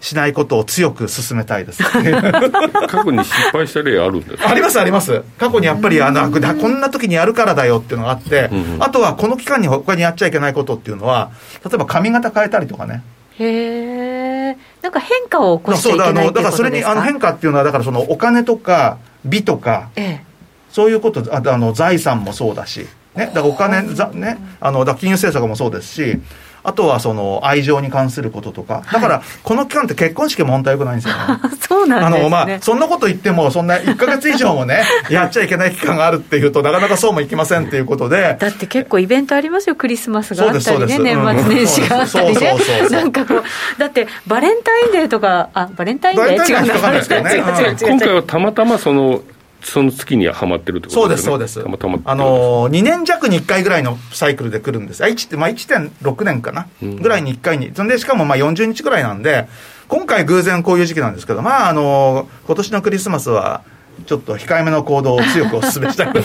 [0.00, 1.82] しないことを強く進めたいです。
[1.82, 4.48] 過去に失敗した例あるんですか？
[4.50, 5.22] ありますあります。
[5.38, 11.30] 過去にやっぱりあの、だこんな時にやるからだよっていうのがあって、うんうんあとはこの期間に他にやっちゃいけないことっていうのは、
[11.64, 13.02] 例えば髪型変えたりとかね。
[13.40, 20.24] へえなんか変化を起こしちゃいそうだあのけないだからそれにあの変化っていうのはだからそのお金とか美とかええ。
[20.70, 22.86] そういうことあの財産もそうだし、
[23.18, 26.20] ね、だからお金ざねあのだ金融政策もそうですし
[26.68, 28.82] あとはその愛情に関することとか。
[28.92, 31.40] だからこの期間って結婚式も本当は良くないんですよね。
[31.60, 32.20] そうなんですね。
[32.20, 42.34] あの、まあ、そんなこと言っても、そんな1ヶ月以上もね、 やっちゃいけない期間があるっていうと、なかなかそうもいきませんっていうことで、だって結構イベントありますよ、クリスマスがあったりね、年末年始があったりね。
[42.34, 43.00] そうそうそうそ、う。
[43.00, 43.42] なんかこう、
[43.78, 46.24] だってバレンタインデーとか、あバレンタインデー？
[46.26, 47.76] バレンタインデー違うね。
[47.88, 49.22] 今回はたまたまその
[49.62, 51.62] その月にはまってるってことそうです、そうです。
[51.62, 55.04] たまたまあのー、2年弱に1回ぐらいのサイクルで来るんです。
[55.04, 57.72] あ、1って、まあ、1.6年かな、うんぐらいに1回に。
[57.74, 59.48] そんで、しかもまあ40日ぐらいなんで、
[59.88, 63.62] 今回偶然こういう時期なんですけど、まあ、あのー今年のクリスマスは、
[64.06, 66.12] ちょっと控えめの行動を強くお勧めしたい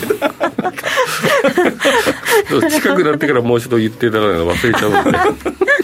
[2.70, 5.18] 近くなってからもう一度言っていただくの忘れちゃうんで。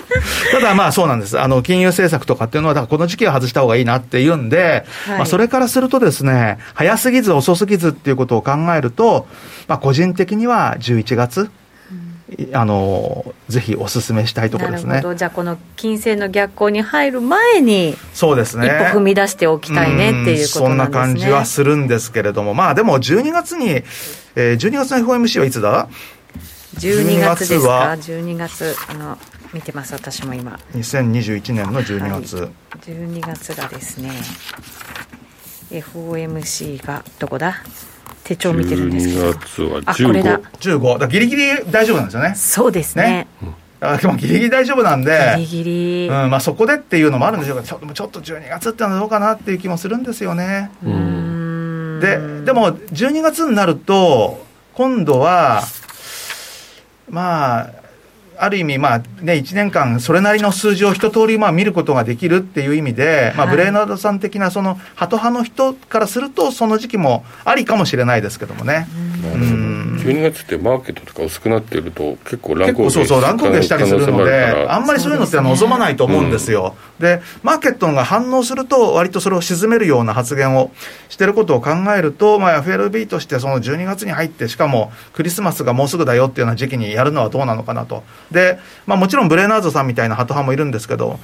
[0.51, 1.39] ただまあそうなんです。
[1.39, 5.17] あの、金融政策とかっていうのは、だからこの時期は外した方がいいなっていうんで、はい。
[5.17, 9.27] まあそれからするとですね、早すぎず遅すぎずっていうことを考えると、
[9.67, 11.49] まあ個人的には11月、
[12.37, 14.89] いあの、ぜひお勧めしたいところですね。
[14.89, 15.09] なるほ。
[15.09, 15.15] ど。
[15.15, 18.67] じゃあこの金星の逆行に入る前にそうですね。
[18.67, 20.65] 一歩踏み出しておきたいねっていうことなんですね。
[20.65, 23.69] んそんな感じはするんですけれども、まあでも12月に、
[24.35, 25.87] えー、12月の FOMC はいつだ
[26.75, 27.69] ？12月ですか？
[27.69, 29.17] は12月あの
[29.53, 32.35] 見てます私も今 ?2021 年の12月。
[32.37, 32.49] はい、
[32.81, 34.11] 12月がですね
[35.71, 37.55] FOMC がどこだ？
[38.23, 40.77] 手帳見てるんですけど12月はあこれだ15。
[40.79, 40.99] 15。
[40.99, 42.35] だギリギリ大丈夫なんですよね。
[42.35, 43.27] そうですね
[43.81, 45.35] あでもギリギリ大丈夫なんで。
[45.37, 50.69] ギリギリうんまあ、そこでっていうのもあるんでしょうけどちょちょっと12月ってのはどうかなっていう気もするんですよね。
[50.83, 50.91] うー
[51.97, 55.63] んででも12月になると今度は
[57.09, 57.71] まあ
[58.39, 68.87] ある意味、まあね、1年間、それなりの数字を一通りまあ見ることができるっていう意味で、まあ、はいブレーナードさん的な、その、ハト派の人からすると、その時期もありかもしれないですけどもね。
[69.23, 76.75] うん12月ってマーケットとか薄くなってると結構乱高下そうそう、乱高下したりするの可能性もで、あんまりそういうのって望まないと思うんですよ。
[76.99, 80.71] で、マーケットが反応すると、割とそれを沈めるような発言を
[81.09, 88.03] してることを考えると、まあ、FRB としてその12月に入って、しかもクリスマスがもうすぐだよっていうような時期にやるのはどうなのかなと。
[88.31, 91.19] で、まあ、もちろんブレーナーズさんみたいなハト派もいるんですけど、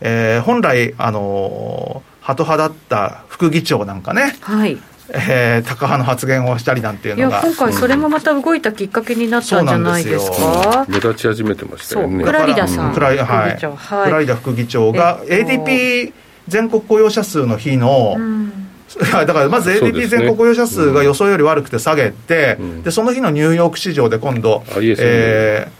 [0.00, 4.78] えー本来、あのーハト派だった副議長なんかね、はい。
[5.12, 7.42] えー、タカ派の発言をしたりなんていういやのが。
[7.42, 12.22] 今回それもまた動いたきっかけになったんじゃないですそうなんか目立ち始めてましたよね。
[12.22, 12.94] クラリダさん。
[12.94, 15.50] クラリダ副議長が、えっと。
[15.50, 16.12] ADP
[16.46, 18.52] 全国雇用者数の日の、うん。
[19.00, 22.82] だからまず ADP 全国雇用者数が予想より悪くて下げて、うん。
[22.82, 25.79] でその日のニューヨーク市場で今度、ISM えー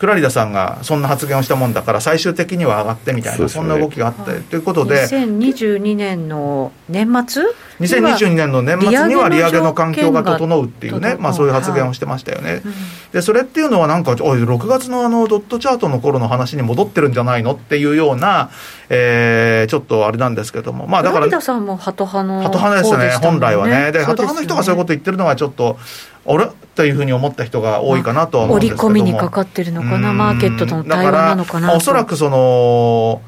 [0.00, 3.66] クラリダさんがそんな発言をしたもんだから、最終的には上がってみたいな、そ,、ね。
[3.66, 7.42] んな動きがあって、ということで、2022年の年末？
[7.80, 12.60] 2022年の年末には利上げの環境が整うっていうね、まあ、そういう発言をしてましたよね。
[12.64, 12.74] うん。
[13.12, 18.50] でそれっていうのはなんか、おい、6月のあのドットチャートの頃の話に戻ってるんじゃないのっていうような、
[18.90, 23.92] えーちょっとあれなんですけども、まあだから、成田さんもハト派のハト派ですね、方したもん本来はね。
[23.92, 25.78] で、ハト派の人がそういうこと言ってるのはちょっと、
[26.26, 28.88] あれというふうに思った人が多いかなとは思うんですけども。
[28.90, 30.18] 織り込みにかかってるのかなうん。
[30.18, 33.22] マーケットとの対話なのかなだらまあおそらくその、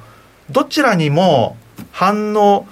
[0.51, 1.57] どちらにも
[1.91, 2.67] 反応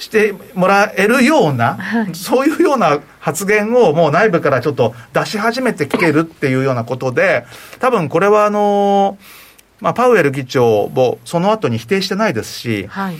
[0.00, 2.14] してもらえるような、はい。
[2.14, 7.44] そういうような発言をもう内部からちょっと出し始めてきてるっていうようなことで、
[7.78, 9.18] 多分これはあの、
[9.80, 13.16] まあ、パウエル議長もその後に否定してないですし、はい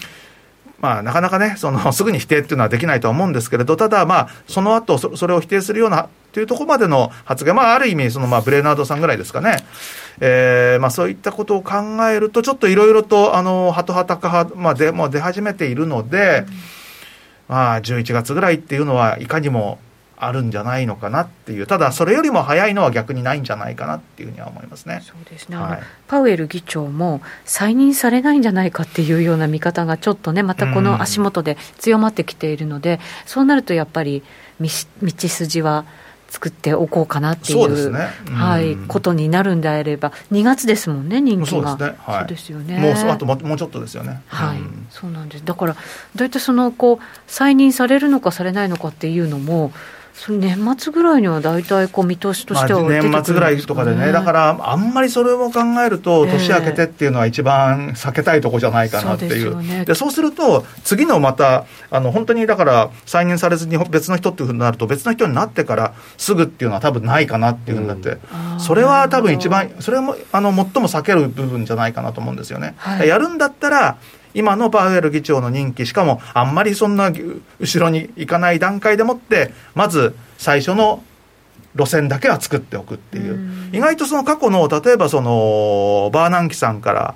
[0.80, 9.58] まあ、なかなかね、そのすぐに否定っていうのはできないとは思うんですけれど、ただ、まあ、その後そそれを否定するようなというところまでの発言、まあ、ある意味、そのまあブレナードさんぐらいですかね、
[10.20, 11.74] えーまあ、そういったことを考
[12.08, 16.46] えると、ちょっといろいろと、あのハトハ、タカ派、まあ、でもう出始めているので、
[17.48, 19.78] まあ、11月ぐらいっていうのは、いかにも
[20.20, 25.02] あるんじゃないのかなっていう、ただ、それよりも早いのは逆にないんじゃないかなっていうふうには思いますね。
[25.04, 25.80] そうですね、はい。
[26.08, 34.22] パウエル議長も再任されないんじゃないかっていうような見方がちょっとね、またこの足元で強まってきているので、そうなるとやっぱり
[34.60, 34.68] 道
[35.02, 35.84] 道筋は
[36.30, 41.70] 作っておこうかなっていうねうんはい、ことになるんであれば、2月ですもんね、任期が。
[41.70, 41.98] そうですね。
[41.98, 42.18] はい。
[42.20, 42.78] そうですよね。
[42.78, 44.22] もうあとももうちょっとですよね。
[44.28, 44.86] はい、うん。
[44.90, 45.44] そうなんです。
[45.44, 45.78] だからど
[46.18, 49.72] うやってそのこう再任されるのかされないのかっていうのも
[50.28, 56.32] 年末ぐらいには大体こう見通しとしてはまあ、出てくるん年末ぐらいとかでね、だからあんまりそれを考えると、ええ。
[56.32, 59.84] 年明けてっていうのは一番避けたいとこじゃないかなっていう、そうでね。
[59.84, 68.60] でそうすると、次のまた、あの本当にだから、再任されずに別の人っていうふうになると、別の人になってからすぐっていうのは多分ないかなっていうふうになって、あー。
[68.60, 72.74] それは多分一番、それもあの最も避ける部分じゃないかなと思うんですよね。
[72.76, 73.08] はい。
[73.08, 73.96] やるんだったら
[74.34, 77.10] 今のパウエル議長の任期、しかもあんまりそんな
[77.58, 81.02] 後ろに行かない段階でもって、まず最初の
[81.74, 83.70] 路線だけは作っておくっていう、うん。
[83.72, 87.14] 意外とその過去の、例えばそのバーナンキさんから、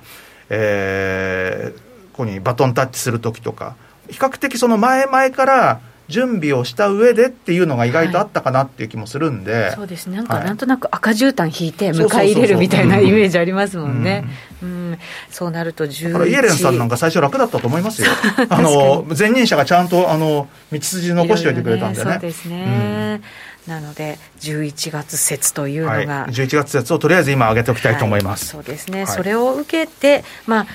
[0.50, 3.74] えーここにバトンタッチするときとか、
[4.08, 10.08] 比較的その前々から準備をした上でっていうのが意外とあったかなっていう気もするんで、そうです。
[10.08, 10.44] ねなんかはい。
[10.44, 14.24] なんとなく赤絨毯引いて迎え入れるみたいなイメージありますもんね、
[14.62, 14.98] うん。
[15.30, 18.08] そうなると11だからイエレンさんなんか最初楽だったと思いますよ。
[18.50, 22.02] あの前任者がちゃんとあの道筋残しておいてくれたんでね。
[22.02, 23.20] いろいろそうですね、
[23.66, 28.64] なので11月説というのが、はい、11月節をとりあえず今上げておきたいと思います、はい。
[28.64, 29.06] そうですね、はい。
[29.06, 30.66] それを受けて、まあ、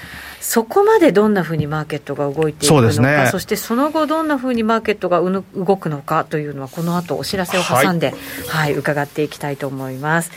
[0.41, 8.13] そこまでどんなふうにマーケットが動いていくのか、ですねそしてその後、どんなふうにマーケットがうぬ動くのかというのは、この後お知らせを挟んで、
[8.47, 10.31] はい伺っていきたいと思います。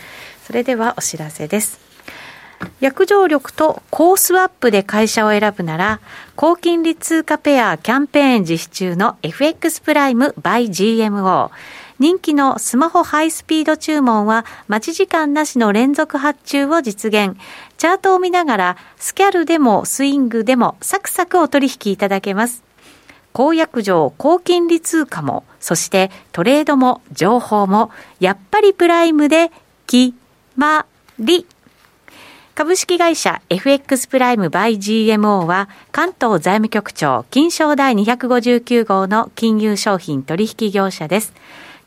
[0.46, 1.80] それではお知らせです。
[2.80, 6.00] 約定力とコースワップで会社を選ぶなら、
[6.36, 11.50] 高金利通貨ペアキャンペーン実施中の FX プライム by GMO。
[11.98, 17.36] 人気のスマホハイスピード注文は待ち時間なしの連続発注を実現。
[17.82, 22.62] チャートを見ながらスキャルでもスイングでもサクサクお取引いただけます。
[23.32, 29.50] 公約上、高金利通貨も、そしてトレードも情報も、やっぱりプライムで
[29.88, 30.14] 決
[30.54, 30.86] ま
[31.18, 31.44] り。
[32.54, 41.32] 株式会社 FX プライムバイ GMO は関東財務局長金賞第259号の金融商品取引業者です。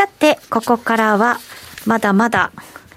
[0.00, 1.36] さて、ここからは、
[1.84, 2.52] まだまだ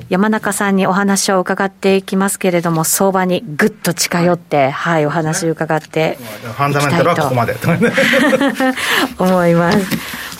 [0.07, 7.57] 山中さんにお話を伺っていきますけれども、相場にぐっと近寄って、はい、お話を伺ってファンダメンタルはここまで
[9.19, 9.79] 思います。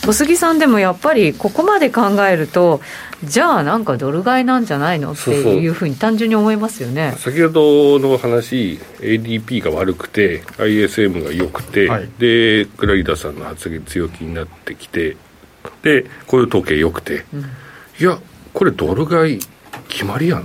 [0.06, 2.80] 小杉さんでもやっぱりここまで考えると、
[3.22, 7.14] じゃあなんかドル買いなんじゃないのっていうふうに単純に思いますよね。
[7.18, 15.18] 先ほどの話 ADP が悪くて ISM が良くて、はいでクラリダさんの発言強気になってきて
[15.82, 17.24] でこういう統計良くて、
[18.00, 18.18] いや
[18.52, 19.40] これドル買い
[19.88, 20.42] 決まりやん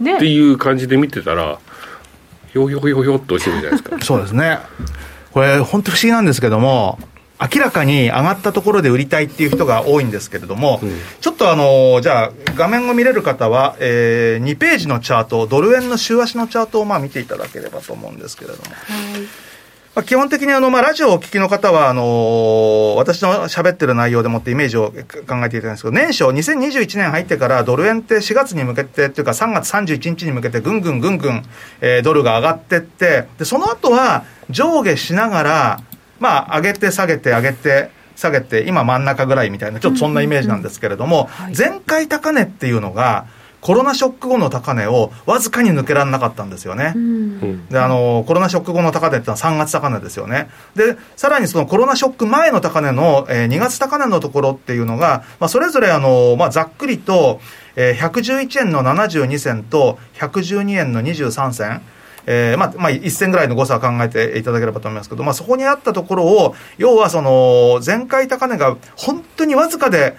[0.00, 1.58] ねていう感じで見てたら
[2.52, 3.96] ひょひょひょひょっとしてるじゃないですか。
[4.04, 4.58] そうですね。
[5.32, 6.98] これ、本当不思議なんですけども、
[7.40, 10.98] 明らかに上がったところで売りたいっていう人が多いんですけれども、うん。
[11.20, 18.62] ちょっとあの、じゃあ、画面を見れる方は、えー、2ページのチャート、ドル円の週足のチャートをまあ見ていただければと思うんですけれども、
[19.98, 31.42] まあ、基本的にあの、まあ、ラジオをお聞きの方は、あのー私の喋ってる内容でもってイメージを考えていただきたいんですけど、年初、2021年入ってからドル円って4月に向けてっていうか3月31日に向けてぐんぐんぐんぐん、
[31.80, 35.80] えードルが上がってって、で、その後は上下しながら、
[36.20, 41.54] まあ、上げて下げて上げて、下げて、今真ん中ぐらいみたいな、ちょっとそんなイメージなんですけれども、はい。
[41.58, 43.26] 前回高値っていうのが、
[43.68, 46.94] コロナショック後の高値をわずかに抜けられなかったんですよね。
[47.68, 50.48] で、あの、コロナショック後の高値ってのは3月高値ですよね。
[50.74, 57.40] で、さらにそのコロナショック前の高値の、えー2月高値のところっていうのが、まあ、それぞれあの、まあ、ざっくりと、
[57.76, 61.82] えー111円の72銭と112円の23銭。
[62.24, 70.16] えーまあ、まあ、1銭ぐらいの誤差を考えていただければと思いますけど、まあ、そこにあったところを、要はその、前回高値が本当にわずかで、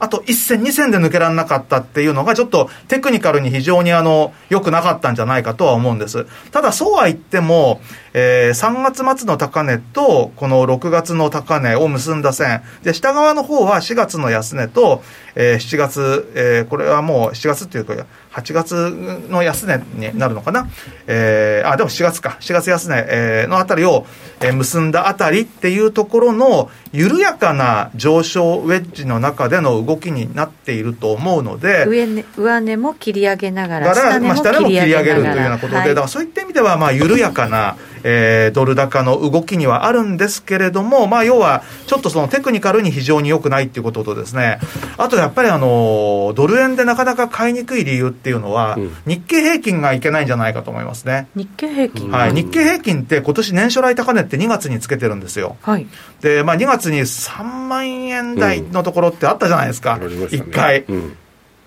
[0.00, 6.26] あと1戦、2戦で抜けられなかったっていうのが、ちょっとテクニカルに非常にあの良くなかったんじゃないかとは思うんです。
[6.52, 7.80] ただ、そうは言っても、
[8.14, 15.02] えー3月末の高値と、この6月の高値を結んだ線、で下側の方は4月の安値と、
[15.34, 17.94] えー7月、えーこれはもう7月っていうか、
[18.40, 20.68] 8月の安値になるのかな、
[21.06, 24.06] えー、あでも4月か、4月安値、えー、のあたりを、
[24.40, 44.58] えー、結んだあたりっていうところの緩やかな上昇ウェッジの中での動きになっていると思うので、上値上値も切り上げながら、下値も切り上げるというようなことで、はい、だからそういった意味では、まあ、緩やかな、えー、ドル高の動きにはあるんですけれども、まあ、要は、ちょっとそのテクニカルに非常に良くないっていうこととですね、
[44.96, 51.28] あとやっぱりあの、ドル円でなかなか買いにくい理由っていうのは、うん、日経平均がいけないんじゃないかと思いますね。
[51.34, 55.56] 日経平均はい、日経平均って今年年初来高値って2月につけてるんですよ。
[55.62, 55.86] はい。
[56.20, 59.98] で、まあ2月に3万円台のところってあったじゃないですか。
[60.30, 60.84] 一、うん、回。
[60.88, 61.16] うん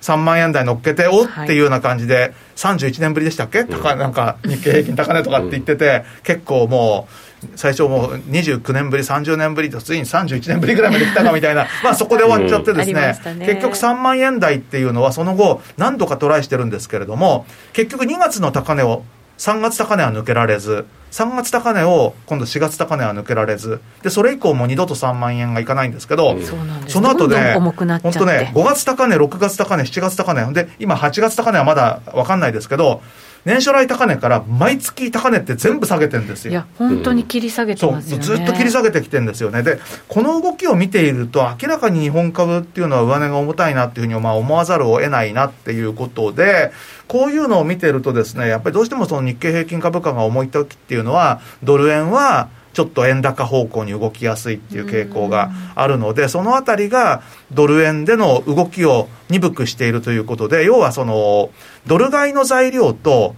[0.02, 13.40] 3万円台乗っけて、おっていうような感じで、はい、31年ぶりでしたっけ、高なんか日経平均高値とかって言ってて、結構もう、最初もう29年ぶり、30年ぶりと、ついに31年ぶりぐらいまで来たかみたいな、 まあそこで終わっちゃってですねうん。
[13.40, 19.04] ね、結局3万円台っていうのは、その後、何度かトライしてるんですけれども、結局2月の高値を、
[19.38, 26.44] 3月高値は抜けられず、3月高値を今度4月高値は抜けられず、でそれ以降も二度と3万円がいかないんですけど、うん、
[26.88, 33.02] その後ね、本当ね、5月高値、6月高値、7月高値、で今、8月高値はまだ分かんないですけど、
[33.44, 36.52] 年初来高値から毎月高値って全部下げてるんですよ。
[36.52, 39.64] いや、本当に切り下げてますよね、ずっと切り下げてきてるんですよね。
[39.64, 46.72] で、この動きを見ていると、明らかに日本株っていうのは上値が重たいなっていうふうにまあ思わざるを得ないなっていうことで、
[47.08, 61.50] こういうのを見てるとですね、やっぱりどうしてもその日経平均株価が重い時っていうのは、ドル円は、ちょっと円高方向に動きやすいっていう傾向があるので、そのあたりがドル円での動きを鈍くしているということで、要はその、
[61.86, 63.36] ドル買いの材料と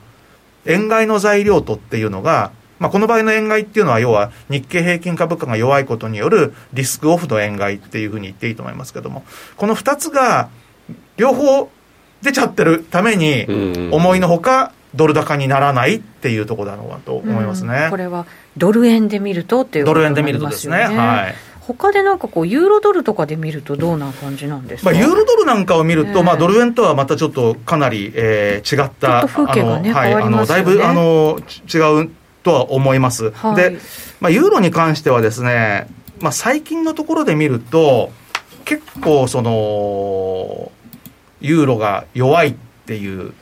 [0.65, 9.23] 円買いの材料とっていうのが、まあ、この場合の円買いっていうのは、要は日経平均株価が弱いことによるリスクオフの円買いっていうふうに言っていいと思いますけども、
[9.57, 10.49] この2つが
[11.17, 11.69] 両方
[12.21, 13.45] 出ちゃってるために、
[13.91, 18.25] 思いのほか、ドル高にならないっていうところだろうと思いますね、うん、これは
[18.57, 20.77] ドル円で見るとっていうことになりますよね。
[20.79, 20.97] ドル円で見るとですね。
[20.97, 21.35] はい。
[21.67, 31.39] 他でなんかこう、ユーロドルとかで見ると、どうな感じなんですか、まあ、ユーロドルなんかを見ると、えー、まあ、ドル円とはまたちょっとかなり、えー、違った、風景がね、はい、あのだいぶあの
[31.73, 32.09] 違う
[32.43, 33.31] とは思います。
[33.31, 33.77] はい、で、
[34.19, 35.87] まあ、ユーロに関してはですね、
[36.19, 38.11] まあ、最近のところで見ると、
[38.65, 40.69] 結構、その、
[41.39, 43.33] ユーロが弱いっていう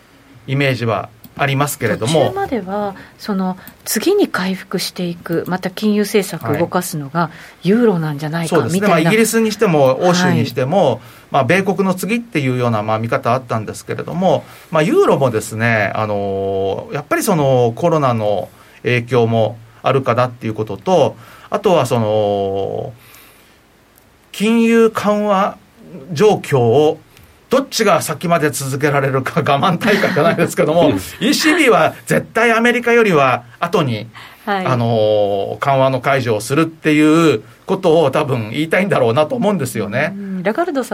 [0.45, 2.13] イメージはありますけれども。
[2.13, 7.31] 途中まではその次に回復していくまた金融政策を動かすのが
[7.63, 10.99] ユーロなんじゃないか、はい、みたいな、まあ、イギリスにしても欧州にしても、はい、
[11.31, 18.49] まあ、米国の次っていうようなまあ見方あったんですけれども、まあ、ユーロもですね、あのやっぱりそのコロナの
[18.83, 21.15] 影響もあるかなっていうことと
[21.49, 22.93] あとはその
[24.31, 25.57] 金融緩和
[26.13, 26.99] 状況を
[27.51, 34.07] どっちが先まで続けられるか 我慢大会じゃないですけども、ECB は絶対アメリカよりは後に、
[34.45, 40.13] はい、あの緩和の解除をするっていうことを多分言いたいんだろうなと思うんですよね。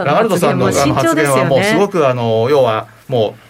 [0.04, 3.47] ラガルドさんの発言はもうすごくあの要はもう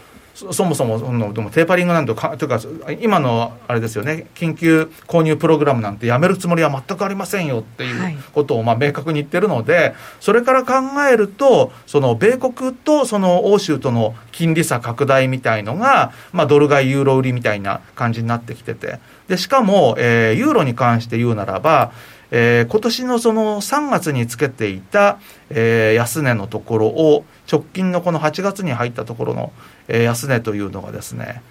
[0.52, 2.60] そもそもそのでもテーパリングなんてかというか
[3.00, 10.74] 今のあれですよね緊急購入プログラムなんてやめるつもりは全くありませんよっていうことをまあ明確に言ってるのでそれから考
[11.10, 19.00] えるとその米国とその欧州との金利差拡大みたいのが、まあ、ドル買いユーロ売りみたいな感じになってきてて。
[19.28, 21.92] でしかも、えー、ユーロに関して言うならば
[22.30, 25.18] えー、今年のその3月につけていた、
[25.50, 29.52] えー、安値のところを直近のこの8月に入ったところの、
[29.88, 31.42] えー、安値というのがですね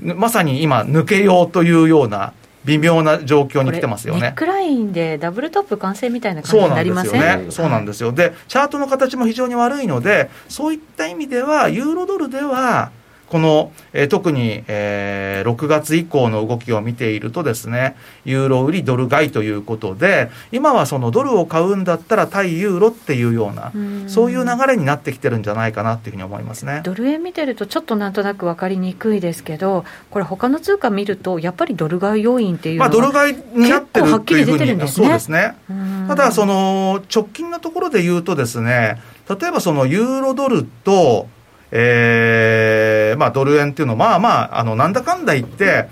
[0.00, 2.32] まさに今抜けようというような
[2.64, 4.20] 微妙な状況に来てますよね。
[4.20, 7.10] ネックラインでダブルトップ完成みたいな感じになりません？
[7.12, 7.50] そうなんですよね。
[7.52, 8.12] そうなんですよ。
[8.12, 12.90] で、チャートの形も非常に悪いので、そういった意味では、ユーロドルでは、
[13.30, 26.80] この、えー、特に、えー、6月以降の動きを見ているとですね、ユーロ売りドル買いということで、今はそのドルを買うんだったら対ユーロっていうような、うそういう流れになってきてるんじゃないかなっていうふうに思いますね。
[26.82, 35.54] ドル円見てるとちょっとなんとなく分かりにくいですけど、これ他の通貨見ると、やっぱりドル買い要因っていうのは、まあ、ドル買いになってるっていうふうに、ね、そうですね。
[36.08, 41.28] ただ、その直近のところで言うとですね、例えばそのユーロドルと、
[41.70, 45.88] えー、まあ、ドル円っていうのは、まあまあ、あの、なんだかんだ言って、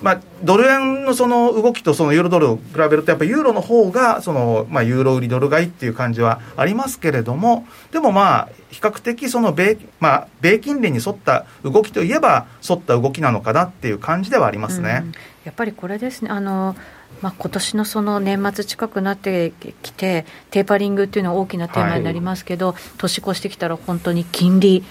[0.00, 15.04] まあ、ドル円のその動きとそのユーロドルを比べると、やっぱりユーロの方がそのまあ、ユーロ売りドル買いっていう感じはありますけれども、でもまあ、比較的その米、まあ、米金利に沿った動きといえば、沿った動きなのかなっていう感じではありますね。
[15.44, 16.30] やっぱりこれですね。
[16.30, 16.76] あの
[17.22, 19.52] まあ、今年のその年末近くなって
[19.82, 24.84] きて、テーパリングっていうのは大きなテーマになりますけど、はい、年越してきたら本当に金利、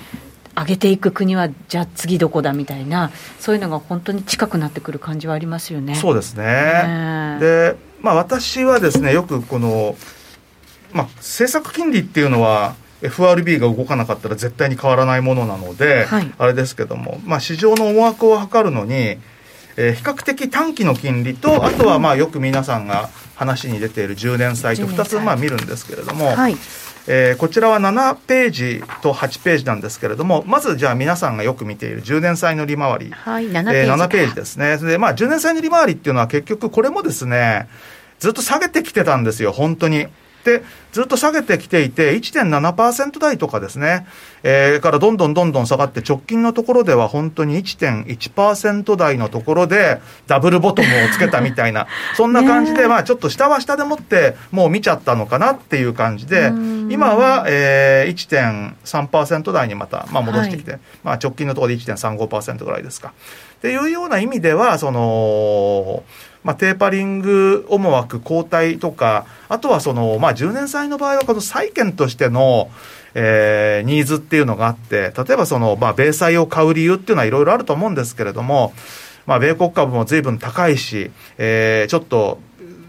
[0.55, 5.95] 上げていく国はじゃあ次どこだみたいなそういうのが本当に近くなってくる感じはありますよね。
[5.95, 9.95] そうですね、で、まあ、私はですねよくこの、
[10.91, 19.17] まあ、政策金利っていうのは FRB が動かなかったら絶対に変わらないものなので、はい、あれですけども、まあ、市場の思惑を図るのに、
[19.77, 26.55] えー、比較的短期の金利と、あとはまあよく皆さんが話に出ている10年債と2つまあ見るんですけれども、はい、
[27.07, 34.77] えー、こちらは7ページと8ページなんですけれども、まずじゃあ皆さんがよく見ている10年債の利回り、はい、7, ページ、えー、7ページですね。
[34.77, 37.67] で、まあ10年債の利回りっていうのは結局これもですね、
[38.19, 40.07] ずっと下げてきてたんですよ、本当に。
[40.43, 44.05] で、ずっと下げてきていて、1.7%台とかですね、
[44.43, 51.87] えー、からどんどんどんどん下がって、直近のところでは本当に1.1%台のところで、ダブルボトムをつけたみたいな、
[52.17, 56.51] そんな感じで、まあちょっと下は下でもって、もう見ちゃったのかなっていう感じで、
[56.89, 63.13] 今は、えー、1.3%台にまた、まあ、戻してきて、はい、まあ直近のところで1.35%ぐらいですか。
[63.57, 66.03] っていうような意味では、その、
[66.43, 72.69] まあ、テーパリング思惑交代とか、あとはその、まあ、10年債の場合はこの債券としての、
[73.13, 78.73] えー、ニーズっていうのがあって、例えばその、まあ、米債を買う理由っていうのはいろいろあると思うんですけれども、
[79.27, 82.39] まあ、米国株も随分高いし、えー、ちょっと、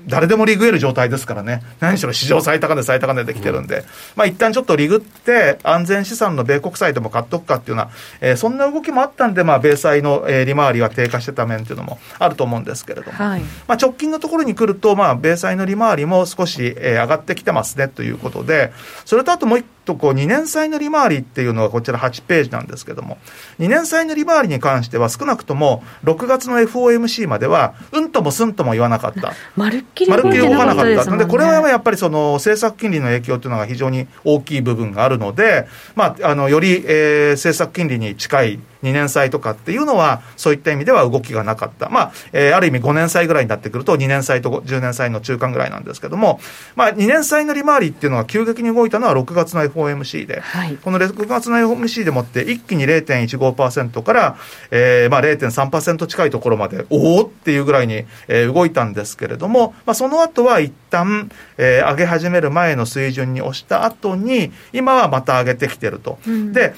[0.07, 3.85] 誰でもリグえる状態ですからね、何しろ史上最高値、最高値できてるんで、うん、
[4.17, 7.91] まあ一旦ちょっとリグって、安全資産の米国債でも買っとくかっていうような、
[8.21, 18.73] えー、そんな動きもあったんで、まあ、米債の、えー、利回りが低下してた面っていうのもあると思うんですけれども、はい、まあ直近のところに来ると、まあ、米債の利回りも少し、えー、上がってきてますねということで、
[19.05, 23.19] それとあともう一とこう2年債の利回りっていうのがこちら8ページなんですけども、
[23.59, 29.33] 2年債の利回りに関しては少なくとも6月の FOMC までは、うんともすんとも言わなかった。
[29.57, 31.11] まるっきり動かなかった。
[31.11, 41.89] ので、これはやっぱりその政策金利の影響というのが非常に大きい部分があるので、まあ、あの、より、えー、政策金利に近い2年債とかっていうのは、そういった意味では動きがなかった。
[41.89, 46.41] まあ、えー、ある意味5年債ぐらいになってくると、2年債と10年債の中間ぐらいなんですけども、
[46.77, 54.37] まあ、2年債の利回りっていうのが急激に動いたのは6月の FOMC で、はい、この6月の FOMC でもって一気に0.15%から、
[54.71, 66.19] えー、まあ0.3%近いところまで、おおっていうぐらいに、えー、動いたんですけれども、まあ、その後は一旦、えー、上げ始める前の水準に押した後に、今はまた上げてきてると。
[66.27, 66.75] うん、で、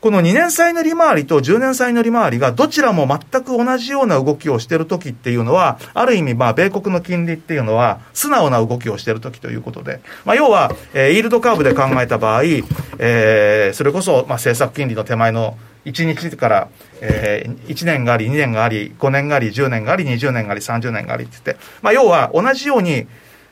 [0.00, 12.44] この2年債の利回りと10年債の利回りがどちらも全く同じような動きをしているときっていうのは、ある意味、まあ、米国の金利っていうのは、素直な動きをしているときということで、まあ、要は、えー、イールドカーブで考えた場合、
[12.98, 16.68] えー、それこそ、まあ、政策金利の手前の1日から、
[17.00, 23.08] えー、1年があり、2年があり、5年があり、10年があり、20年があり、30年がありって言って、まあ、要は同じように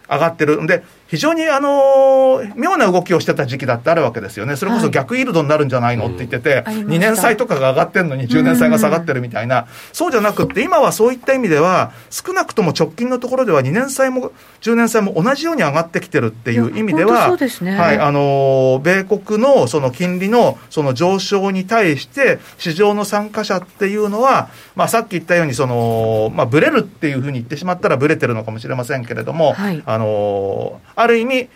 [0.08, 0.62] 上がってる。
[0.62, 31.48] んで、非常にあの妙な動きをしてた時期だってあるわけですよね、それこそ逆イールドになるんじゃないのって言ってて、はい、2年債とかが上がってるのに10年債が下がってるみたいな、そうじゃなくって、今はそういった意味では、少なくとも直近のところでは2年債も10年債も同じように上がってきてるっていう意味では、ね、はいあの米国のその金利のその上昇に対して、市場の参加者っていうのは、まあ、さっき言ったようにその、まあ、ブレるっていうふうに言ってしまったら、ブレてるのかもしれませんけれども、はい、あのある意味、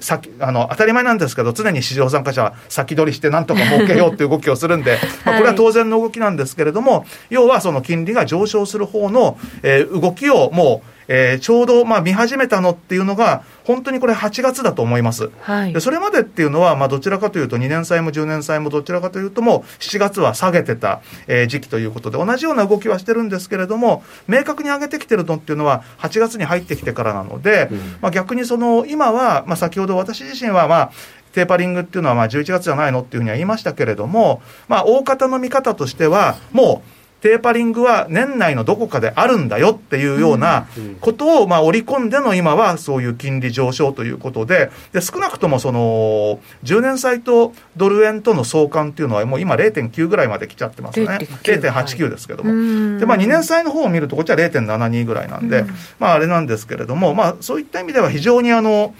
[0.00, 15.30] 先あの当たり前なんですけど、常に市場参加者は先取りしてなんとか儲けようっていう動きをするんで、 まあ、これは当然の動きなんですけれども、要はその金利が上昇する方の、えー、動きをもう、えー、ちょうどまあ見始めたのっていうのが、本当にこれ8月だと思います。
[15.40, 30.90] はい、でそれまでっていうのは、まあどちらかというと2年債も10年債もどちらかというともう7月は下げてた、えー、時期ということで、同じような動きはしてるんですけれども、明確に上げてきてるのっていうのは8月に入ってきてからなので、うん、まあ逆にその今は、まあ先ほど私自身はまあ、
[31.32, 40.68] テーパリングっていうのはまあ11月じゃないのっていうふうには言いましたけれども、まあ大方の見方としては、もうテーパリングは年内のどこかであるんだよっていうような
[41.00, 51.06] ことをまあ織り込んでの今はそういう金利上昇ということで、で少なくともその10年債とドル円との相関っていうのはもう今0.9ぐらいまで来ちゃってますね。
[51.06, 52.98] 0.89ですけども。
[52.98, 55.64] で、まあ2年債の方を見るとこっちは0.72ぐらいなんで、
[55.98, 58.94] まああれなんですけれども、まあそういった意味では非常にあの、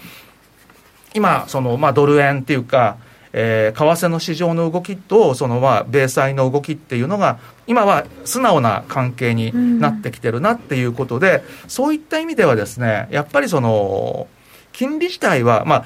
[1.13, 2.97] 今、その、まあドル円っていうか、
[3.33, 14.27] えー、為替の市場の動きと、そのまあ、米債の動きっていうのが、今は素直な関係になってきてるなっていうことで、うん、そういった意味ではですね、やっぱりその、
[14.71, 15.85] 金利自体は、まあ、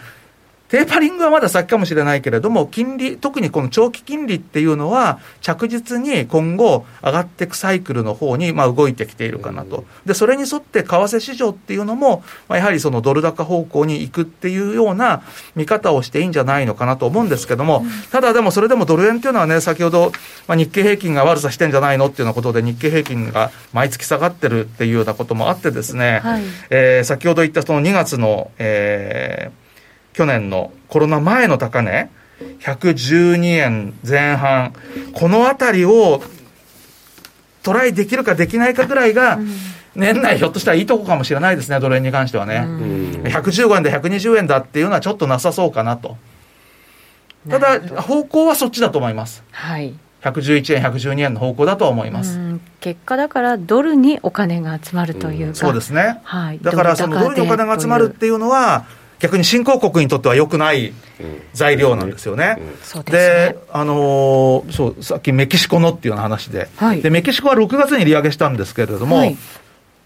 [0.74, 15.22] テーパリングはまだ先かもしれないけれども、金利、特にこの長期金利っていうのは、着実に今後、上がっていくサイクルの方にまに動いてきているかなと、でそれに沿って為替市場っていうのも、まあ、やはりそのドル高方向に行くっていうような
[15.56, 20.12] 見方をしていいんじゃないのかなと思うんですけども、ただでもそれでもドル円っていうのはね、先ほど、
[20.48, 29.63] まあ、日経平均が悪さしてんじゃないのっていうようなことで、日経平均が毎月下がってるっていうようなこともあってですね、はい、えー、先ほど言ったその2月の、えー、
[30.14, 32.10] 去年のコロナ前の高値、
[32.62, 34.74] 112円前半、
[35.14, 36.22] このあたりを
[37.64, 39.40] トライできるかできないかぐらいが、
[39.96, 42.60] 年内ひょっとしたらいいとこかもしれないですね、ドル円に関してはね。
[43.24, 46.18] 115円で120円だっていうのはちょっとなさそうかなと。
[47.50, 49.44] ただ、方向はそっちだと思います。
[49.52, 49.94] はい。
[50.24, 52.40] 111円、112円の方向だと思います。
[52.80, 58.86] 結果、だからドルにお金が集まるというか、うそうですね、はい、だからそのドルにお金が集まるっていうのは、
[59.24, 60.92] 逆に新興国にとっては良くない
[61.54, 62.58] 材料なんですよね。
[63.06, 69.38] で、あのー、そう、さっきメキシコのっていうような話で、はい、で、メキシコは6月に利上げしたんですけれども、はい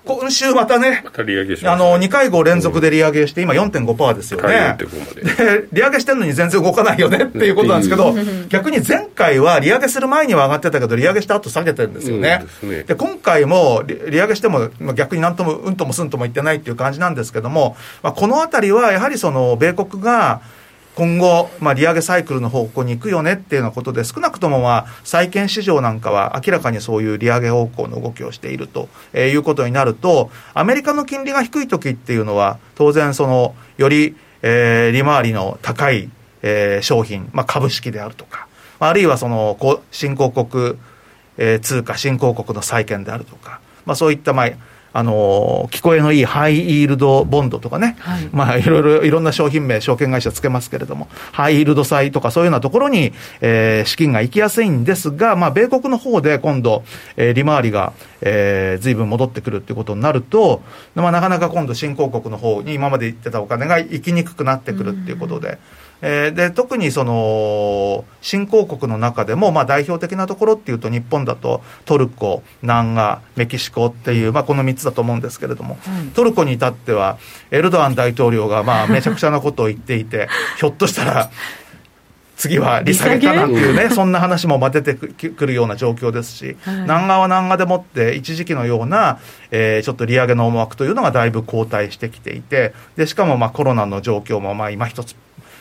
[0.08, 4.78] 今週またね、ま、利上げしあの2回合連続で利上げして、今4.5%ですよね。
[4.78, 8.16] で、利上げしてるのに全然動かないよねっていうことなんですけど、
[8.50, 12.46] 逆に前回は利上げする前には上がってたけど、利上げした後下げてるんですよね。
[12.62, 20.42] で、ね、今回も利上げしても、逆になんともうんともすんとも言ってないっていう感じなんですけども、まあ、このあたりはやはりその米国が、
[20.98, 36.10] 今後、まあ、利上げサイクルの方向に行くよねっていうようなことで、少なくとも、まあ、債券市場なんかは明らかにそういう利上げ方向の動きをしていると、えー、いうことになると、アメリカの金利が低い時っていうのは、当然、その、より、えー、利回りの高い、
[36.42, 38.48] えー、商品、まあ、株式であるとか、
[38.80, 39.56] あるいはその、
[39.92, 40.78] 新興国、
[41.38, 44.50] えー、通貨、新興国の債券であるとか、まあ、そういった、まあ、
[44.94, 56.84] あの聞こえのいいハイイールドボンドとかね、はい、まあ、いろいろ、いろんな商品名、証券会社つけますけれども、ハイイールド債とかそういうようなところに、えー、資金が行きやすいんですが、まあ、米国の方で今度、
[57.16, 60.62] えー、利回りが、えー、ずいぶん戻ってくるっていうことになると、
[60.96, 65.50] まあ、なかなか今度、新興国の方に今まで行ってたお金が行きにくくなってくるっていうことで。
[65.50, 65.58] うん
[66.02, 77.18] えー、で特にその新興国の中でも、まあ、代表的なところっていうと日本だとトルコ南アメキシコっていう、まあ、この3つだと思うんですけれども、うん、トルコに至っては
[77.52, 80.28] エルドアン大統領がまあ めちゃくちゃなことを言っていて
[80.58, 81.30] ひょっとしたら
[82.38, 89.20] 次は利下げかなっていうね、そんな話も出てくるような状況ですし、はい、南側は南側でもって、一時期のような、
[89.50, 95.16] えー、ちょっと利上げの思惑というのがだいぶ後退してきていて、でしかもまあコロナの状況もまあ今一つ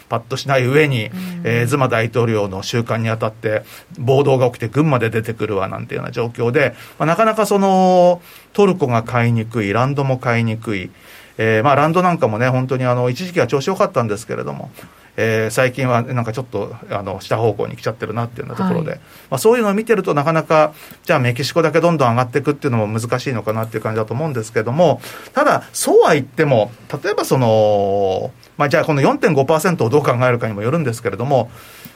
[0.08, 1.10] パッとしない上に、
[1.44, 3.62] えー、ズマ大統領の習慣にあたって、
[3.98, 8.20] 暴動が起きて群馬で出てくるわなんていうような状況で、まあ、なかなかその、
[8.52, 10.90] トルコが買いにくい、ランドも買いにくい、
[11.38, 14.70] えー、まあランドなんかもね、本当にあの一時期は調子良かったんですけれども、
[15.16, 19.00] えー、最近はなんかちょっとあの下方向に来ちゃってるなっていうようなところで、はい、
[19.30, 25.00] まあ、そういうのを見てると、なかなか、じゃあメキシコだけどんどん上がっていくっていうのも難しいのかなっていう感じだと思うんですけども、
[25.32, 26.70] ただ、そうは言っても、
[27.02, 31.50] 例えばその、まあ、じゃあこの4.5%をどう考えるかにもよるんですけれども、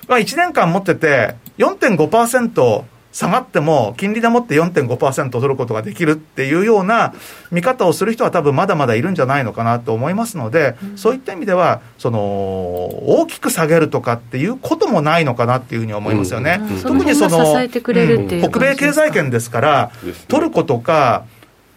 [0.08, 7.12] まあ、1年間持ってて4.5%下がっても金利でもって4.5%取ることができるっていうような
[7.50, 16.60] 見方をする人は多分まだまだいるんじゃないのかなと思いますので、うん、そういった意味ではその大きく下げるとかっていうこともないのかなっていうふうに思いますよね。
[16.60, 17.68] うん、特にその、
[18.48, 19.90] 北米経済圏ですから、
[20.28, 21.24] トルコとか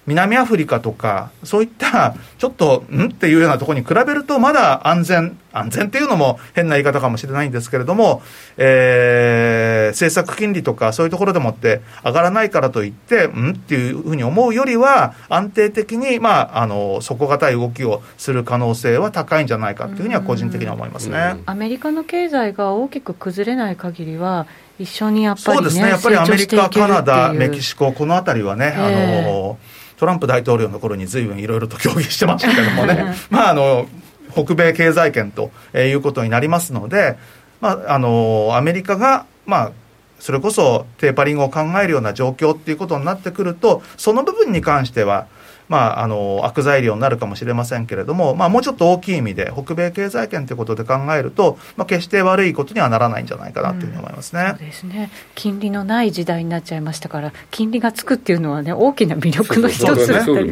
[0.06, 3.06] 南アフリカとか、そういったちょっと、ん？
[3.06, 8.22] っていうようなところに比べると、まだ安全、安全っていうのも変な言い方かもしれないんですけれども、
[8.58, 13.52] えー、政策金利とかそういうところでもって上がらないからといって、ん？
[13.52, 21.42] っていうふうに思うよりは、安定的に、まあ、あの、底堅い動きをする可能性は高いんじゃないかっていうふうには個人的には思いますね。
[21.46, 24.48] アメリカの経済が大きく崩れない限りは、
[24.80, 29.60] 一緒にやっぱり、ね、そうですね、やっぱりアメリカ、カナダ、メキシコ、このあたりはね、あの、
[30.04, 33.88] トランプ大統領の頃にずいぶんいろいろと協議してましたけどもね、 まあ、あの、
[34.34, 37.16] 北米経済圏ということになりますので、
[37.62, 39.72] まあ、あの、アメリカが、まあ、
[40.20, 45.28] それこそテーパリングを考えるような状況っていうことになってくると、その部分に関しては、
[45.74, 55.10] まあ、あの悪材料になるかもしれませんけれども、まあ、もうちょっと大きい意味で、北米経済圏ということで考えると、まあ、決して悪いことにはならないんじゃないかなというふうに思いますね、うん、そうですね。
[55.34, 60.52] 金利のない時代になっちゃいましたから、金利がつくっていうのはね、大きな魅力の一つだったり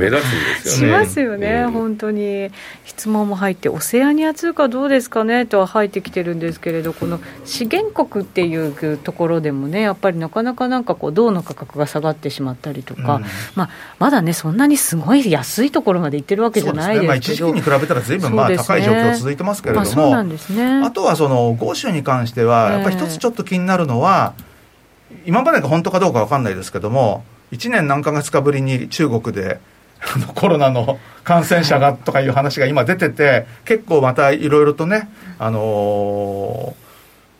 [0.65, 2.49] しますよね、本当に。
[2.85, 13.69] 質問も入って、オセアニア通貨どうですかねとは入ってきてるんですけれど、この資源国っていうところでもね、やっぱりなかなかなんかこう、銅の価格が下がってしまったりとか、うん、まあ、
[13.99, 20.15] まだね、そんなにすごいごい安いところまで行ってるわけじゃないですけど、まあ、一時期に比べたらずいぶんまあ高い状況続いてますけれども、
[20.85, 24.33] あとはその豪州に関しては、やっぱり一つちょっと気になるのは、
[25.25, 29.59] 今までが本当かどうか分かんないですけども、1年何ヶ月かぶりに中国で
[30.35, 36.75] コロナの感染者がとかいう話が今出てて、結構またいろいろとね、あの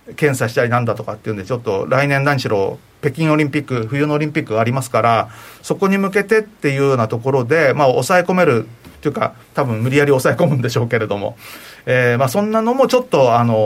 [0.08, 5.30] ー、検査したりなんだとかっていうんで、ちょっと来年何しろ、北京オリンピック、冬のオリンピックがありますから、
[5.62, 8.68] そこに向けてっていうようなところで、まあ、抑え込める
[9.02, 11.36] というか、多分無理やり抑え込むんでしょうけれども、
[11.86, 13.58] えーまあ、そんなのもちょっと、あのー、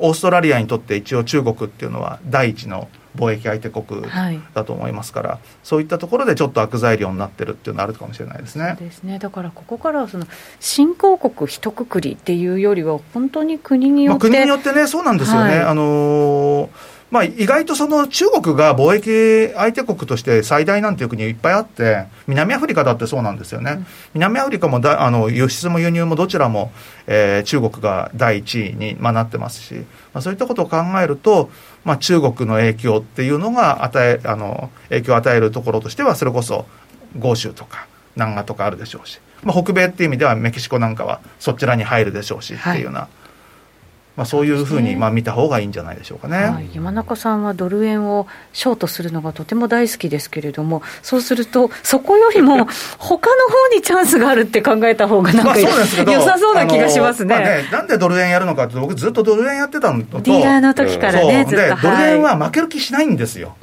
[0.00, 3.84] オーストラリアにとって一応中国っていうのは第一の貿易相手国
[4.54, 8.76] だと思いますから、はい、そういったところでちょっと悪材料になってるっていうのはあるかもしれないですね。
[8.78, 10.26] ですねだからここからはその
[10.60, 15.50] 新興国一括りっていうよりは本当に国によって、まあ、国によってねそうなんですよね。
[15.50, 18.94] はい、あのーまあ、意外とその中国が貿
[19.48, 26.70] 易相手国として最大なんていう国いっぱいあって、南アフリカだってそうなんですよね、うん、南アフリカもだあの輸出も輸入もどちらも、
[27.06, 29.84] えー、中国が第一位に、まあ、なってますし、ま
[30.14, 31.50] あ、そういったことを考えると、
[31.84, 36.66] まあ、中国の影響っていうのが与えあの影響を与えるところとしては、それこそ
[37.18, 37.86] 豪州とか
[38.16, 43.00] 南亞とかあるでしょうし、まあ、北米っていう意味ではメキシコなんかはそちらに入るでしょうしっていうような。
[43.00, 43.17] はい
[44.18, 52.66] まあ、そういうふうにまあ見た方がいいんじゃないでしょうかね、はい、山中さんはドル円をショートするのがとても大好きですけれども、そうすると、そこよりも
[52.98, 63.54] 他の方にチャンスがあるって考えた方がなんか、良さそうな気がしますね,、まあね、なんでドル円やるのかって、僕、ずっとドル円やってたのと、ディーラーの時からね、ずっと、ドル円は負ける気しないんですよ。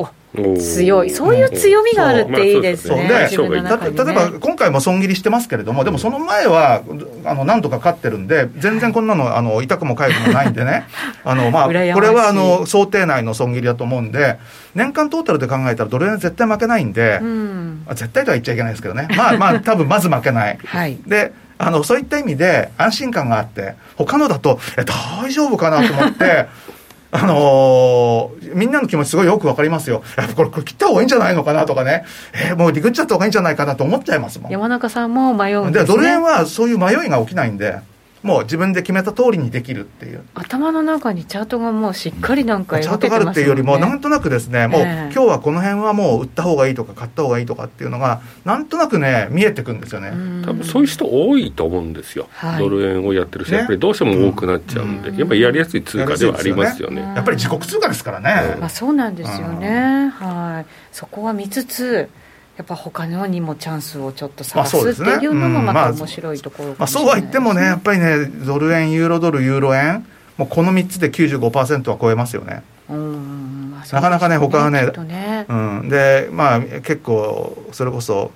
[0.58, 3.30] 強い、そういう強みがあるっていいですね、ね。
[3.32, 6.84] 例えば今回も損切りしてますけれども、でもその前は、
[7.24, 10.86] あのなんとか勝ってるんで、全然こんなのあの痛くも痒くもないんでね、
[11.24, 14.38] あのまあ、これはあの想定内の損切りだと思うんで、
[14.74, 20.58] 年間トータルで考えたら、ドル円絶対負けないんで、うん、絶対とは言っちゃいけないですけどね、まあまあ、多分まず負けない。
[20.66, 26.48] はい、であのそういった意味で安心感があって、他のだと、え、大丈夫かなと思って、
[27.18, 30.04] あのー、みんなの気持ちすごいよく分かりますよ。
[30.18, 32.04] やっぱこれ、これ切った方がいいんじゃないのかなとかね。
[32.34, 34.52] えー、もうリグっちゃった方がいいんじゃないかなと思っちゃいますもん。
[34.52, 37.80] 山中さんも迷うんです、ね、で、ドル円はそういう迷いが起きないんで。
[38.26, 40.24] もう自分で決めた通りにできるっていう。
[40.34, 50.12] 頭の中にチャートがもうしっかりなんか、ね、チャートがあるっていうよりもなんとなくですねもう、今日はこの辺はもう売った方がいいとか買った方がいいとかっていうのがなんとなくね見えてくんですよね。
[50.44, 60.72] 多分そういう人多いと思うんですよ、はい、ドル円をやってる人、やっぱりどうしても多くなっちゃうんで、やっぱりやりやすい通貨ではありますよね、やっぱり自国通貨ですからね、まあ、そうなんですよね、はい。
[60.92, 62.10] そこは見つつ
[62.58, 70.06] やっぱ他のにもチャンスをちょっと探すっていうのもまた面白いところ、ね、まあ、そうは言ってもね、やっぱりね、ドル円、ユーロドル、ユーロ円、
[70.38, 72.64] もうこの3つで95%は超えますよね。
[72.90, 75.46] うんまあ、なかなかね、他はね、ね。
[75.50, 78.32] うん、で、まあ、結構、それこそ、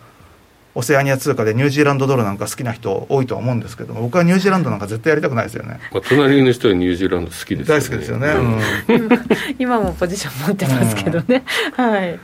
[0.75, 9.09] オセアニア通貨でニュージーランドドルなんか好きな人多いとは思うんですけど僕はニュージーランドなんか絶対やりたくないですよね、 まあ、隣の人はニュージーランド好きです、ね、大好きですよね、うん、
[9.59, 11.43] 今もポジション持ってますけどね、
[11.77, 12.19] うん、はい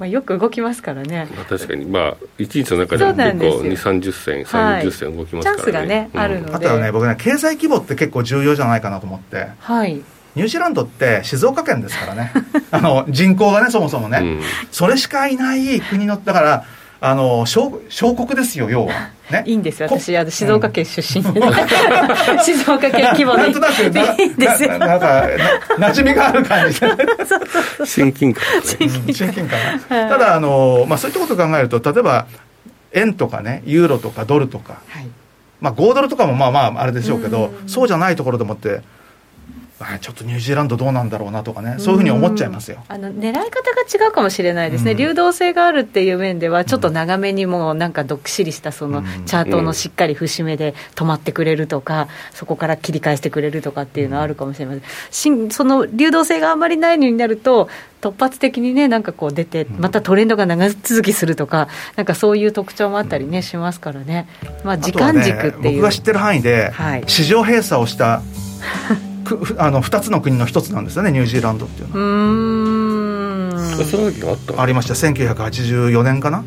[0.00, 1.84] まあ、よく動きますからね、まあ、確かに。
[1.84, 6.54] まあ一日の中でも結構2 3 0銭3 0銭動きますからね、チャンスがね、うん、あるので。
[6.54, 9.48] あとはね僕ね経済規模って結構重要じゃないかなと思って。
[9.58, 10.02] はい。
[10.36, 12.32] ニュージーランドって静岡県ですからね。
[12.72, 14.40] あの人口がねそもそもね、うん、
[14.70, 16.64] それしかいない国のだから
[17.02, 18.92] あの小小国ですよ要は、
[19.30, 21.46] ね、 いいんですよ私あの静岡県出身で、ね、
[22.44, 24.78] 静岡県規模でなんとなくいいんですよ。
[24.78, 25.26] なんか
[25.78, 26.88] なじみがある感じで
[27.86, 29.58] 親近感、親近感。
[29.88, 32.26] ただあの、まあ、そういったことを考えると例えば
[32.92, 35.06] 円とかねユーロとかドルとか、はい、
[35.60, 38.82] まあ5ドルとかもまあまああれでしょうけどそうじゃないところでもって
[40.00, 42.84] ちょっとニュージーランドどうなんだろうなとかね、そういうふうに思っちゃいますよ。
[42.88, 54.74] あの狙い方が違うかもしれないですね、うん、流動性があるっていう面では、ちょっと長めにもなんかどっしりしたそのチャートのしっかり節目で止まってくれるとか、そこから切り返してくれるとかっていうのはあるかもしれま
[55.10, 57.68] せん、その流動性があまりないのになると、
[58.02, 64.28] 突発的にね、なんかこう出て、またトレンドが長続きするとか、なんかそういう特徴もあったりね、しますからね、
[64.64, 68.22] まあ、時間軸っていう、ね、僕が知ってる範囲で、はい、市場閉鎖をした
[69.58, 72.02] あの2つの国の1つなんですよねニュージーランドっていうのは。
[72.02, 72.08] う
[74.56, 74.60] ん。
[74.60, 74.94] ありました。
[74.94, 76.44] 1984年かな？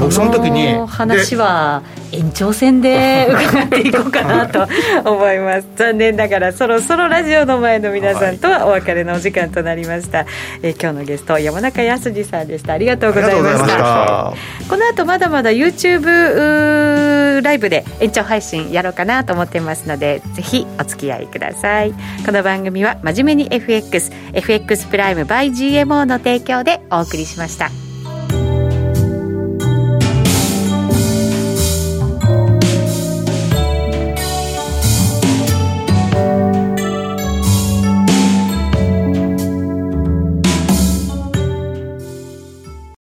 [0.00, 4.66] 僕その時に話は延長戦で 伺っていこうかなと
[5.04, 5.68] 思います。
[5.76, 10.26] 残念ながらそろそろラジオの前の皆さんとはお別れのお時間となりました、はい、
[10.62, 12.74] え今日のゲスト山中康さんでした。
[12.74, 14.32] ありがとうございました。
[14.68, 21.94] この後まだまだ YouTube ライブで延長配信やろうかなと思っていますのでぜひお付き合いください。
[22.24, 27.83] この番組は真面目に FXFX プライム by GMO の提供でお送りしました